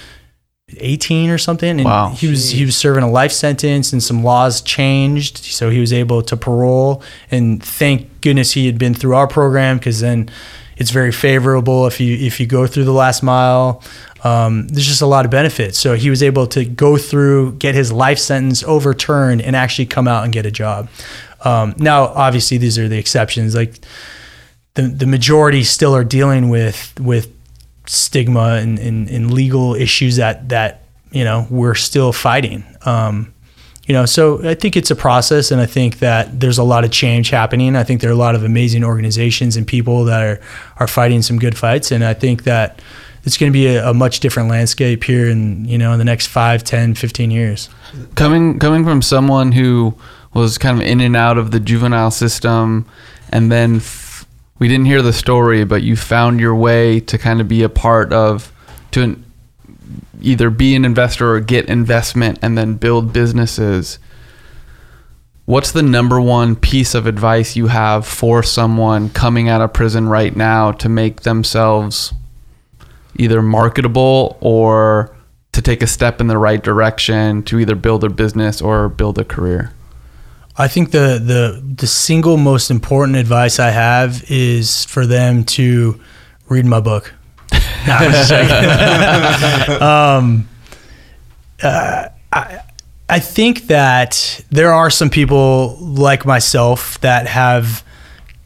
[0.77, 1.69] 18 or something.
[1.69, 2.09] And Wow.
[2.09, 5.37] he was he was serving a life sentence and some laws changed.
[5.37, 7.03] So he was able to parole.
[7.29, 10.31] And thank goodness he had been through our program because then
[10.77, 13.81] it's very favorable if you if you go through the last mile.
[14.23, 15.77] Um, there's just a lot of benefits.
[15.77, 20.07] So he was able to go through, get his life sentence overturned, and actually come
[20.07, 20.89] out and get a job.
[21.43, 23.53] Um, now, obviously, these are the exceptions.
[23.53, 23.79] Like
[24.73, 27.31] the the majority still are dealing with with
[27.87, 30.81] stigma and, and, and legal issues that that
[31.11, 32.63] you know we're still fighting.
[32.85, 33.33] Um,
[33.85, 36.83] you know, so I think it's a process, and I think that there's a lot
[36.83, 37.75] of change happening.
[37.75, 40.39] I think there are a lot of amazing organizations and people that are
[40.77, 42.81] are fighting some good fights, and I think that
[43.25, 46.05] it's going to be a, a much different landscape here in you know in the
[46.05, 47.69] next 5 10 15 years
[48.13, 49.95] coming coming from someone who
[50.33, 52.85] was kind of in and out of the juvenile system
[53.31, 54.27] and then f-
[54.59, 57.69] we didn't hear the story but you found your way to kind of be a
[57.69, 58.51] part of
[58.91, 59.24] to an,
[60.21, 63.99] either be an investor or get investment and then build businesses
[65.45, 70.09] what's the number one piece of advice you have for someone coming out of prison
[70.09, 72.13] right now to make themselves
[73.17, 75.15] either marketable or
[75.51, 79.17] to take a step in the right direction to either build a business or build
[79.17, 79.71] a career?
[80.57, 85.99] I think the the the single most important advice I have is for them to
[86.47, 87.13] read my book.
[89.81, 90.47] um,
[91.61, 92.61] uh, I
[93.07, 97.83] I think that there are some people like myself that have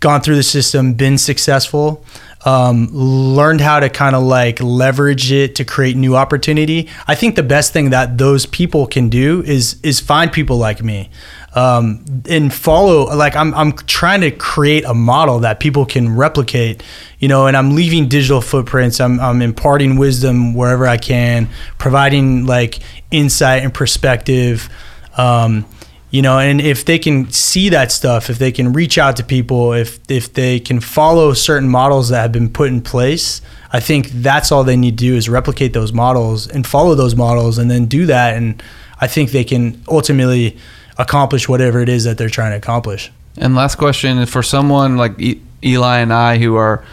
[0.01, 2.03] gone through the system, been successful,
[2.45, 6.89] um, learned how to kind of like leverage it to create new opportunity.
[7.07, 10.83] I think the best thing that those people can do is is find people like
[10.83, 11.09] me
[11.55, 13.05] um, and follow.
[13.15, 16.83] Like I'm I'm trying to create a model that people can replicate.
[17.19, 18.99] You know, and I'm leaving digital footprints.
[18.99, 22.79] I'm I'm imparting wisdom wherever I can, providing like
[23.11, 24.69] insight and perspective.
[25.17, 25.65] Um,
[26.11, 29.23] you know and if they can see that stuff if they can reach out to
[29.23, 33.79] people if if they can follow certain models that have been put in place i
[33.79, 37.57] think that's all they need to do is replicate those models and follow those models
[37.57, 38.61] and then do that and
[38.99, 40.57] i think they can ultimately
[40.99, 45.19] accomplish whatever it is that they're trying to accomplish And last question for someone like
[45.19, 46.83] e- Eli and I who are,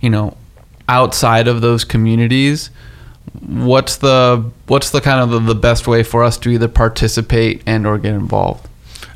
[0.00, 0.36] you know,
[0.88, 2.70] outside of those communities,
[3.40, 7.62] what's the what's the kind of the, the best way for us to either participate
[7.66, 8.68] and or get involved?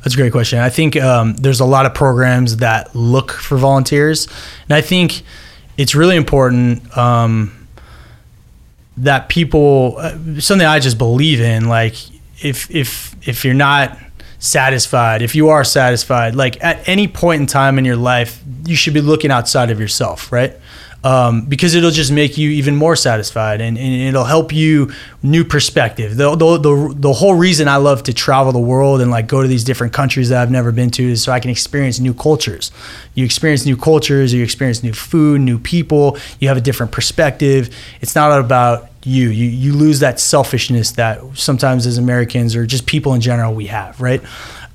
[0.03, 0.59] That's a great question.
[0.59, 4.27] I think um, there's a lot of programs that look for volunteers,
[4.69, 5.23] and I think
[5.77, 7.69] it's really important um,
[8.97, 11.69] that people uh, something I just believe in.
[11.69, 11.95] Like
[12.43, 13.97] if if if you're not
[14.41, 18.75] satisfied, if you are satisfied, like at any point in time in your life, you
[18.75, 20.57] should be looking outside of yourself, right?
[21.03, 24.93] um, because it'll just make you even more satisfied and, and it'll help you
[25.23, 26.17] new perspective.
[26.17, 29.41] The, the, the, the whole reason I love to travel the world and like go
[29.41, 32.13] to these different countries that I've never been to is so I can experience new
[32.13, 32.71] cultures.
[33.15, 37.75] You experience new cultures, you experience new food, new people, you have a different perspective.
[38.03, 39.29] It's not about you.
[39.29, 43.67] You you lose that selfishness that sometimes as Americans or just people in general we
[43.67, 44.23] have, right?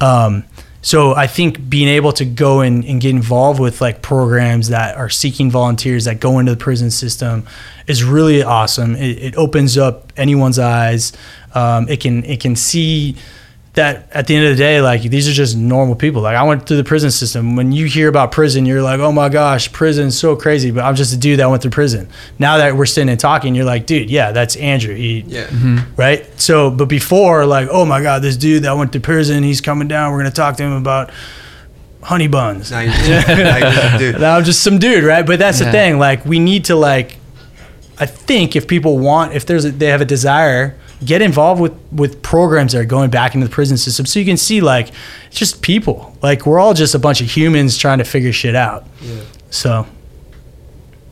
[0.02, 0.44] Um,
[0.86, 4.96] so I think being able to go and, and get involved with like programs that
[4.98, 7.48] are seeking volunteers that go into the prison system
[7.88, 8.96] is really awesome.
[8.96, 11.12] It, it opens up anyone's eyes.
[11.56, 13.16] Um, it can it can see
[13.76, 16.22] that at the end of the day, like these are just normal people.
[16.22, 17.56] Like I went through the prison system.
[17.56, 20.72] When you hear about prison, you're like, oh my gosh, prison's so crazy.
[20.72, 22.08] But I'm just a dude that went through prison.
[22.40, 24.96] Now that we're sitting and talking, you're like, dude, yeah, that's Andrew.
[24.96, 25.48] He, Yeah.
[25.48, 25.96] Mm-hmm.
[25.96, 26.26] right?
[26.40, 29.88] So, but before, like, oh my God, this dude that went to prison, he's coming
[29.88, 30.12] down.
[30.12, 31.12] We're gonna talk to him about
[32.02, 32.72] honey buns.
[32.72, 34.20] Now you're, now you're just dude.
[34.22, 35.26] Now I'm just some dude, right?
[35.26, 35.66] But that's Yeah.
[35.68, 36.00] the thing.
[36.00, 37.18] Like, we need to like.
[37.98, 41.74] I think if people want, if there's, a, they have a desire, get involved with
[41.92, 44.90] with programs that are going back into the prison system, so you can see like,
[45.28, 46.16] it's just people.
[46.22, 48.86] Like we're all just a bunch of humans trying to figure shit out.
[49.02, 49.22] yeah.
[49.50, 49.88] So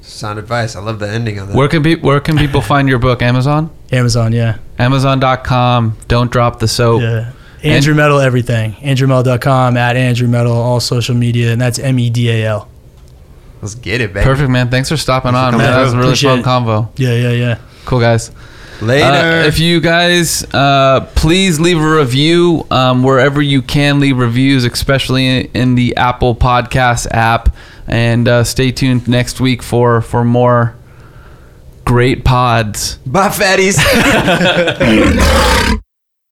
[0.02, 0.76] Sound advice.
[0.76, 1.56] I love the ending on that.
[1.56, 3.22] Where can pe- where can people find your book?
[3.22, 5.98] Amazon, Amazon, yeah, Amazon.com.
[6.08, 7.02] Don't drop the soap.
[7.02, 7.32] yeah.
[7.64, 8.74] Andrew Medal, everything.
[8.74, 12.68] AndrewMedal.com at Andrew Medal, all social media, and that's M E D A L.
[13.62, 14.26] Let's get it, baby.
[14.26, 14.70] Perfect, man.
[14.70, 15.74] Thanks for stopping Thanks on, coming man.
[15.78, 16.46] That was a really Appreciate fun it.
[16.46, 16.90] convo.
[16.98, 17.58] Yeah, yeah, yeah.
[17.86, 18.32] Cool, guys.
[18.84, 19.06] Later.
[19.06, 24.66] Uh, if you guys uh, please leave a review um, wherever you can leave reviews,
[24.66, 27.56] especially in, in the Apple Podcast app,
[27.88, 30.76] and uh, stay tuned next week for for more
[31.86, 32.96] great pods.
[33.06, 33.80] Bye, fatties.